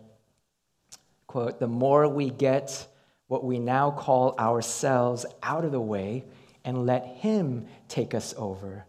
quote, 1.27 1.59
the 1.59 1.67
more 1.67 2.09
we 2.09 2.31
get 2.31 2.87
what 3.27 3.43
we 3.43 3.59
now 3.59 3.91
call 3.91 4.35
ourselves 4.39 5.23
out 5.43 5.65
of 5.65 5.71
the 5.71 5.79
way 5.79 6.25
and 6.65 6.87
let 6.87 7.05
Him 7.05 7.67
take 7.87 8.15
us 8.15 8.33
over, 8.37 8.87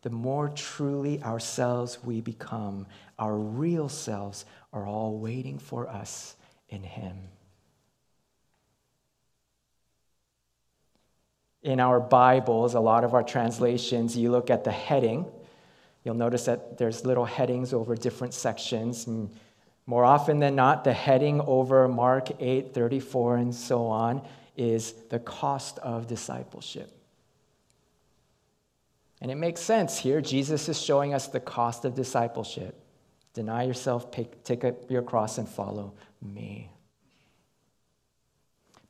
the 0.00 0.08
more 0.08 0.48
truly 0.48 1.22
ourselves 1.22 2.02
we 2.02 2.22
become. 2.22 2.86
Our 3.18 3.36
real 3.36 3.90
selves 3.90 4.46
are 4.72 4.86
all 4.86 5.18
waiting 5.18 5.58
for 5.58 5.86
us 5.86 6.34
in 6.70 6.82
Him. 6.82 7.28
in 11.62 11.80
our 11.80 11.98
Bibles, 11.98 12.74
a 12.74 12.80
lot 12.80 13.04
of 13.04 13.14
our 13.14 13.22
translations, 13.22 14.16
you 14.16 14.30
look 14.30 14.50
at 14.50 14.64
the 14.64 14.70
heading. 14.70 15.24
You'll 16.04 16.14
notice 16.14 16.44
that 16.44 16.76
there's 16.76 17.04
little 17.04 17.24
headings 17.24 17.72
over 17.72 17.96
different 17.96 18.34
sections. 18.34 19.06
And 19.06 19.30
more 19.86 20.04
often 20.04 20.38
than 20.38 20.54
not, 20.54 20.84
the 20.84 20.92
heading 20.92 21.40
over 21.40 21.88
Mark 21.88 22.28
8, 22.40 22.74
34, 22.74 23.36
and 23.38 23.54
so 23.54 23.86
on 23.86 24.22
is 24.56 24.92
the 25.08 25.18
cost 25.18 25.78
of 25.78 26.06
discipleship. 26.06 26.90
And 29.20 29.30
it 29.30 29.36
makes 29.36 29.62
sense 29.62 29.98
here. 29.98 30.20
Jesus 30.20 30.68
is 30.68 30.80
showing 30.80 31.14
us 31.14 31.28
the 31.28 31.40
cost 31.40 31.86
of 31.86 31.94
discipleship. 31.94 32.78
Deny 33.32 33.62
yourself, 33.62 34.10
take 34.10 34.64
up 34.64 34.90
your 34.90 35.02
cross, 35.02 35.38
and 35.38 35.48
follow 35.48 35.94
me. 36.20 36.70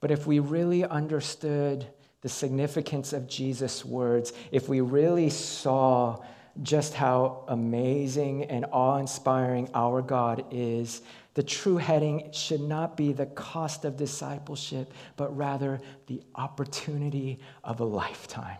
But 0.00 0.10
if 0.10 0.26
we 0.26 0.40
really 0.40 0.84
understood 0.84 1.86
the 2.20 2.28
significance 2.28 3.12
of 3.12 3.28
Jesus' 3.28 3.84
words, 3.84 4.32
if 4.50 4.68
we 4.68 4.80
really 4.80 5.30
saw 5.30 6.22
just 6.62 6.94
how 6.94 7.44
amazing 7.48 8.44
and 8.44 8.66
awe 8.72 8.98
inspiring 8.98 9.68
our 9.74 10.02
God 10.02 10.44
is, 10.50 11.02
the 11.34 11.42
true 11.42 11.78
heading 11.78 12.30
should 12.32 12.60
not 12.60 12.96
be 12.96 13.12
the 13.12 13.26
cost 13.26 13.84
of 13.84 13.96
discipleship, 13.96 14.92
but 15.16 15.36
rather 15.36 15.80
the 16.06 16.22
opportunity 16.34 17.40
of 17.64 17.80
a 17.80 17.84
lifetime. 17.84 18.58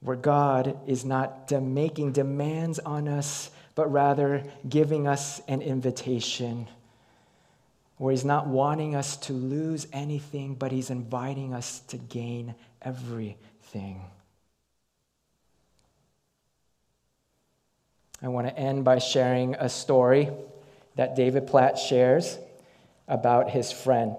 Where 0.00 0.16
God 0.16 0.78
is 0.86 1.06
not 1.06 1.50
making 1.50 2.12
demands 2.12 2.78
on 2.78 3.08
us, 3.08 3.50
but 3.74 3.90
rather 3.90 4.44
giving 4.68 5.08
us 5.08 5.40
an 5.48 5.62
invitation 5.62 6.68
where 7.96 8.10
He's 8.10 8.24
not 8.24 8.46
wanting 8.46 8.94
us 8.94 9.16
to 9.18 9.32
lose 9.32 9.86
anything, 9.92 10.54
but 10.56 10.72
He's 10.72 10.90
inviting 10.90 11.54
us 11.54 11.80
to 11.88 11.96
gain 11.96 12.54
everything. 12.82 14.02
I 18.24 18.28
want 18.28 18.46
to 18.46 18.58
end 18.58 18.84
by 18.84 19.00
sharing 19.00 19.54
a 19.54 19.68
story 19.68 20.30
that 20.96 21.14
David 21.14 21.46
Platt 21.46 21.78
shares 21.78 22.38
about 23.06 23.50
his 23.50 23.70
friend. 23.70 24.16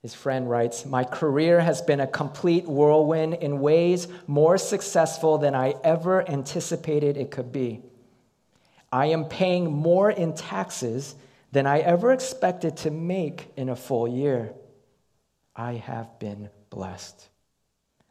His 0.00 0.14
friend 0.14 0.48
writes 0.48 0.86
My 0.86 1.04
career 1.04 1.60
has 1.60 1.82
been 1.82 2.00
a 2.00 2.06
complete 2.06 2.64
whirlwind 2.64 3.34
in 3.34 3.60
ways 3.60 4.08
more 4.26 4.56
successful 4.56 5.36
than 5.36 5.54
I 5.54 5.74
ever 5.84 6.26
anticipated 6.26 7.18
it 7.18 7.30
could 7.30 7.52
be. 7.52 7.82
I 8.90 9.06
am 9.06 9.26
paying 9.26 9.70
more 9.70 10.10
in 10.10 10.34
taxes 10.34 11.14
than 11.52 11.66
I 11.66 11.80
ever 11.80 12.10
expected 12.10 12.78
to 12.78 12.90
make 12.90 13.52
in 13.56 13.68
a 13.68 13.76
full 13.76 14.08
year. 14.08 14.54
I 15.54 15.74
have 15.74 16.18
been 16.18 16.48
blessed. 16.70 17.28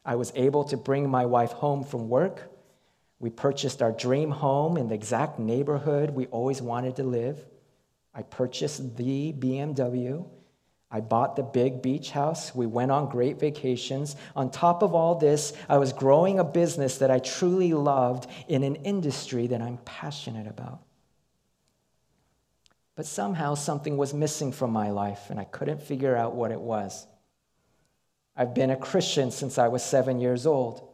I 0.04 0.16
was 0.16 0.32
able 0.34 0.64
to 0.64 0.76
bring 0.76 1.08
my 1.08 1.26
wife 1.26 1.52
home 1.52 1.82
from 1.84 2.08
work. 2.08 2.50
We 3.18 3.30
purchased 3.30 3.80
our 3.80 3.92
dream 3.92 4.30
home 4.30 4.76
in 4.76 4.88
the 4.88 4.94
exact 4.94 5.38
neighborhood 5.38 6.10
we 6.10 6.26
always 6.26 6.60
wanted 6.60 6.96
to 6.96 7.04
live. 7.04 7.44
I 8.14 8.22
purchased 8.22 8.96
the 8.96 9.32
BMW. 9.32 10.26
I 10.90 11.00
bought 11.00 11.34
the 11.34 11.42
big 11.42 11.82
beach 11.82 12.10
house. 12.10 12.54
We 12.54 12.66
went 12.66 12.92
on 12.92 13.08
great 13.08 13.40
vacations. 13.40 14.14
On 14.36 14.50
top 14.50 14.82
of 14.82 14.94
all 14.94 15.16
this, 15.16 15.52
I 15.68 15.78
was 15.78 15.92
growing 15.92 16.38
a 16.38 16.44
business 16.44 16.98
that 16.98 17.10
I 17.10 17.18
truly 17.18 17.72
loved 17.72 18.28
in 18.46 18.62
an 18.62 18.76
industry 18.76 19.48
that 19.48 19.60
I'm 19.60 19.78
passionate 19.78 20.46
about. 20.46 20.82
But 22.94 23.06
somehow 23.06 23.54
something 23.54 23.96
was 23.96 24.14
missing 24.14 24.52
from 24.52 24.70
my 24.70 24.90
life, 24.90 25.30
and 25.30 25.40
I 25.40 25.44
couldn't 25.44 25.82
figure 25.82 26.14
out 26.14 26.36
what 26.36 26.52
it 26.52 26.60
was. 26.60 27.08
I've 28.36 28.54
been 28.54 28.70
a 28.70 28.76
Christian 28.76 29.30
since 29.30 29.58
I 29.58 29.68
was 29.68 29.82
seven 29.82 30.20
years 30.20 30.46
old, 30.46 30.88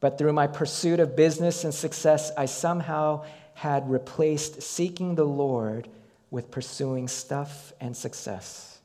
but 0.00 0.16
through 0.16 0.32
my 0.32 0.46
pursuit 0.46 0.98
of 1.00 1.14
business 1.14 1.64
and 1.64 1.74
success, 1.74 2.32
I 2.36 2.46
somehow 2.46 3.24
had 3.54 3.90
replaced 3.90 4.62
seeking 4.62 5.14
the 5.14 5.24
Lord 5.24 5.88
with 6.30 6.50
pursuing 6.50 7.08
stuff 7.08 7.72
and 7.80 7.94
success. 7.94 8.78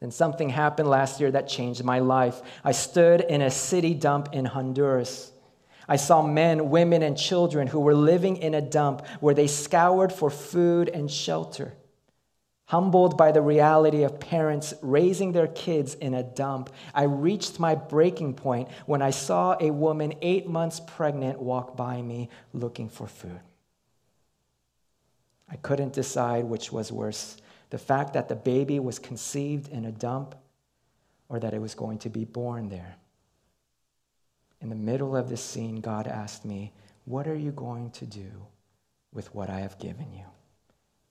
Then 0.00 0.10
something 0.10 0.50
happened 0.50 0.88
last 0.88 1.20
year 1.20 1.30
that 1.30 1.48
changed 1.48 1.84
my 1.84 1.98
life. 1.98 2.40
I 2.64 2.72
stood 2.72 3.20
in 3.22 3.42
a 3.42 3.50
city 3.50 3.94
dump 3.94 4.30
in 4.32 4.44
Honduras. 4.44 5.32
I 5.88 5.96
saw 5.96 6.22
men, 6.22 6.70
women, 6.70 7.02
and 7.02 7.16
children 7.16 7.66
who 7.68 7.80
were 7.80 7.94
living 7.94 8.38
in 8.38 8.54
a 8.54 8.60
dump 8.60 9.06
where 9.20 9.34
they 9.34 9.46
scoured 9.46 10.12
for 10.12 10.30
food 10.30 10.88
and 10.88 11.10
shelter. 11.10 11.74
Humbled 12.66 13.16
by 13.16 13.30
the 13.30 13.42
reality 13.42 14.02
of 14.02 14.18
parents 14.18 14.74
raising 14.82 15.30
their 15.30 15.46
kids 15.46 15.94
in 15.94 16.14
a 16.14 16.24
dump, 16.24 16.70
I 16.92 17.04
reached 17.04 17.60
my 17.60 17.76
breaking 17.76 18.34
point 18.34 18.68
when 18.86 19.02
I 19.02 19.10
saw 19.10 19.56
a 19.60 19.70
woman 19.70 20.14
eight 20.20 20.48
months 20.48 20.80
pregnant 20.80 21.40
walk 21.40 21.76
by 21.76 22.02
me 22.02 22.28
looking 22.52 22.88
for 22.88 23.06
food. 23.06 23.40
I 25.48 25.54
couldn't 25.56 25.92
decide 25.92 26.44
which 26.44 26.72
was 26.72 26.90
worse 26.90 27.36
the 27.70 27.78
fact 27.78 28.14
that 28.14 28.28
the 28.28 28.36
baby 28.36 28.80
was 28.80 28.98
conceived 28.98 29.68
in 29.68 29.84
a 29.84 29.92
dump 29.92 30.34
or 31.28 31.38
that 31.38 31.54
it 31.54 31.60
was 31.60 31.74
going 31.74 31.98
to 31.98 32.08
be 32.08 32.24
born 32.24 32.68
there. 32.68 32.96
In 34.60 34.70
the 34.70 34.76
middle 34.76 35.16
of 35.16 35.28
this 35.28 35.42
scene, 35.42 35.80
God 35.80 36.06
asked 36.06 36.44
me, 36.44 36.72
What 37.04 37.28
are 37.28 37.34
you 37.36 37.52
going 37.52 37.90
to 37.92 38.06
do 38.06 38.30
with 39.12 39.32
what 39.34 39.50
I 39.50 39.60
have 39.60 39.78
given 39.78 40.12
you? 40.12 40.24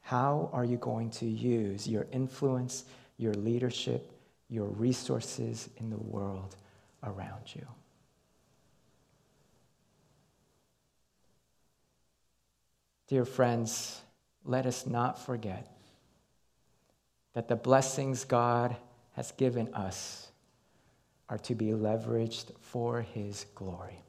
How 0.05 0.51
are 0.53 0.63
you 0.63 0.77
going 0.77 1.09
to 1.11 1.25
use 1.25 1.87
your 1.87 2.05
influence, 2.11 2.85
your 3.17 3.33
leadership, 3.33 4.11
your 4.49 4.67
resources 4.67 5.67
in 5.77 5.89
the 5.89 5.97
world 5.97 6.55
around 7.01 7.55
you? 7.55 7.65
Dear 13.07 13.25
friends, 13.25 13.99
let 14.43 14.67
us 14.67 14.85
not 14.85 15.17
forget 15.17 15.75
that 17.33 17.47
the 17.47 17.55
blessings 17.55 18.25
God 18.25 18.75
has 19.13 19.31
given 19.31 19.73
us 19.73 20.27
are 21.29 21.39
to 21.39 21.55
be 21.55 21.69
leveraged 21.69 22.51
for 22.59 23.01
his 23.01 23.47
glory. 23.55 24.03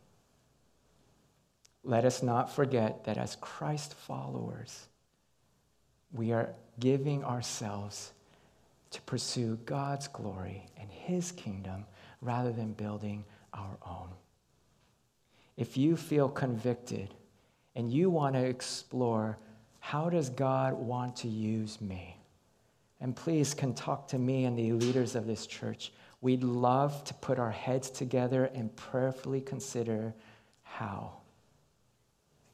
Let 1.83 2.05
us 2.05 2.23
not 2.23 2.55
forget 2.55 3.05
that 3.05 3.17
as 3.17 3.37
Christ 3.37 3.95
followers, 3.95 4.89
we 6.17 6.33
are 6.33 6.51
giving 6.81 7.25
ourselves 7.25 8.13
to 8.91 9.01
pursue 9.03 9.59
God's 9.67 10.09
glory 10.09 10.67
and 10.79 10.91
his 10.91 11.33
kingdom 11.33 11.85
rather 12.21 12.53
than 12.53 12.73
building 12.73 13.25
our 13.53 13.77
own. 13.87 14.09
If 15.57 15.77
you 15.77 15.97
feel 15.97 16.29
convicted 16.29 17.15
and 17.75 17.93
you 17.93 18.11
want 18.11 18.35
to 18.35 18.45
explore 18.45 19.39
how 19.81 20.11
does 20.11 20.31
God 20.31 20.75
want 20.75 21.15
to 21.17 21.29
use 21.29 21.81
me? 21.81 22.17
And 23.01 23.15
please 23.15 23.55
can 23.55 23.75
talk 23.75 24.09
to 24.09 24.19
me 24.19 24.45
and 24.45 24.59
the 24.59 24.73
leaders 24.73 25.15
of 25.15 25.27
this 25.27 25.47
church. 25.47 25.93
We'd 26.21 26.43
love 26.43 27.05
to 27.05 27.15
put 27.15 27.39
our 27.39 27.51
heads 27.51 27.91
together 27.91 28.47
and 28.47 28.75
prayerfully 28.75 29.43
consider 29.43 30.15
how. 30.63 31.13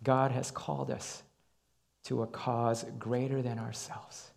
God 0.02 0.32
has 0.32 0.50
called 0.50 0.90
us 0.90 1.22
to 2.04 2.22
a 2.22 2.26
cause 2.26 2.84
greater 2.98 3.42
than 3.42 3.58
ourselves, 3.58 4.30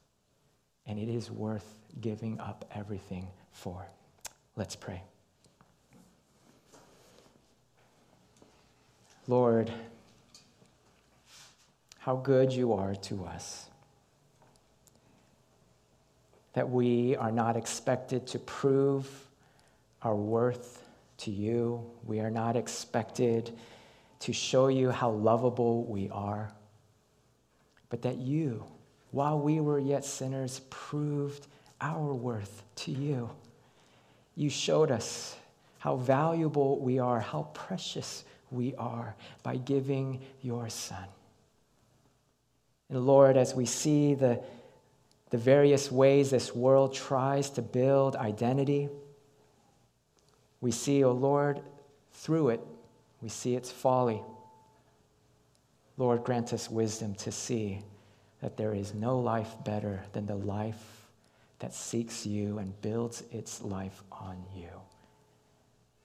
and 0.86 1.00
it 1.00 1.10
is 1.10 1.32
worth 1.32 1.80
giving 2.02 2.40
up 2.40 2.66
everything 2.74 3.28
for. 3.52 3.88
Let's 4.56 4.76
pray. 4.76 5.02
Lord, 9.28 9.72
how 11.98 12.16
good 12.16 12.54
you 12.54 12.74
are 12.74 12.96
to 12.96 13.26
us 13.26 13.68
that 16.54 16.70
we 16.70 17.16
are 17.18 17.32
not 17.32 17.58
expected 17.58 18.26
to 18.28 18.40
prove 18.40 19.10
our 20.02 20.16
worth 20.16 20.84
to 21.18 21.32
you. 21.32 21.84
We 22.06 22.22
are 22.22 22.30
not 22.30 22.56
expected 22.56 23.52
to 24.22 24.32
show 24.32 24.68
you 24.68 24.90
how 24.90 25.12
lovable 25.12 25.84
we 25.84 26.10
are, 26.12 26.50
but 27.90 28.02
that 28.04 28.18
you, 28.18 28.64
while 29.12 29.40
we 29.40 29.60
were 29.60 29.80
yet 29.80 30.06
sinners, 30.06 30.62
proved 30.70 31.48
our 31.82 32.14
worth 32.14 32.64
to 32.76 32.92
you. 32.92 33.30
You 34.36 34.50
showed 34.50 34.92
us 34.92 35.36
how 35.80 35.96
valuable 35.96 36.80
we 36.80 37.00
are, 37.00 37.20
how 37.20 37.44
precious 37.54 38.24
we 38.52 38.76
are 38.76 39.16
by 39.44 39.58
giving 39.58 40.22
your 40.42 40.70
Son. 40.70 41.06
And 42.90 43.06
Lord, 43.06 43.38
as 43.38 43.54
we 43.54 43.66
see 43.66 44.14
the 44.14 44.42
the 45.36 45.38
various 45.38 45.92
ways 45.92 46.30
this 46.30 46.56
world 46.56 46.94
tries 46.94 47.50
to 47.52 47.62
build 47.62 48.16
identity. 48.16 48.90
We 50.62 50.72
see, 50.72 51.04
O 51.04 51.10
oh 51.10 51.12
Lord, 51.12 51.62
through 52.14 52.50
it, 52.50 52.62
we 53.22 53.30
see 53.30 53.56
its 53.56 53.72
folly. 53.72 54.22
Lord, 55.98 56.24
grant 56.24 56.54
us 56.54 56.70
wisdom 56.70 57.16
to 57.16 57.32
see 57.32 57.80
that 58.42 58.58
there 58.58 58.74
is 58.74 58.94
no 58.94 59.20
life 59.20 59.56
better 59.64 60.04
than 60.14 60.26
the 60.26 60.36
life 60.36 61.08
that 61.60 61.74
seeks 61.74 62.26
you 62.26 62.58
and 62.58 62.80
builds 62.82 63.24
its 63.32 63.62
life 63.62 64.04
on 64.12 64.44
you. 64.56 64.70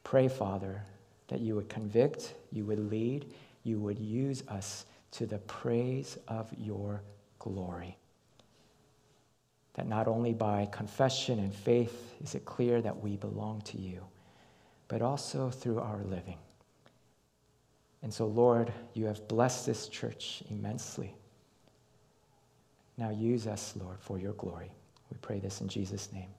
Pray, 0.05 0.29
Father, 0.29 0.83
that 1.29 1.41
you 1.41 1.55
would 1.57 1.69
convict, 1.69 2.35
you 2.53 2.65
would 2.65 2.91
lead, 2.91 3.33
you 3.65 3.79
would 3.81 3.99
use 3.99 4.43
us 4.49 4.87
to 5.13 5.27
the 5.27 5.39
praise 5.39 6.19
of 6.29 6.49
your 6.57 7.03
glory 7.39 7.97
that 9.75 9.87
not 9.87 10.09
only 10.09 10.35
by 10.35 10.67
confession 10.73 11.39
and 11.39 11.55
faith 11.55 12.15
is 12.23 12.35
it 12.35 12.45
clear 12.45 12.83
that 12.83 13.03
we 13.03 13.17
belong 13.17 13.61
to 13.63 13.79
you, 13.79 14.05
but 14.89 15.01
also 15.01 15.49
through 15.49 15.79
our 15.79 16.03
living. 16.05 16.37
And 18.03 18.13
so, 18.13 18.27
Lord, 18.27 18.73
you 18.95 19.07
have 19.07 19.29
blessed 19.29 19.67
this 19.67 19.89
church 19.89 20.43
immensely. 20.51 21.15
Now 22.97 23.11
use 23.11 23.47
us, 23.47 23.75
Lord, 23.77 23.99
for 24.01 24.19
your 24.19 24.33
glory. 24.35 24.71
We 25.11 25.19
pray 25.21 25.39
this 25.39 25.61
in 25.61 25.69
Jesus' 25.69 26.13
name. 26.13 26.31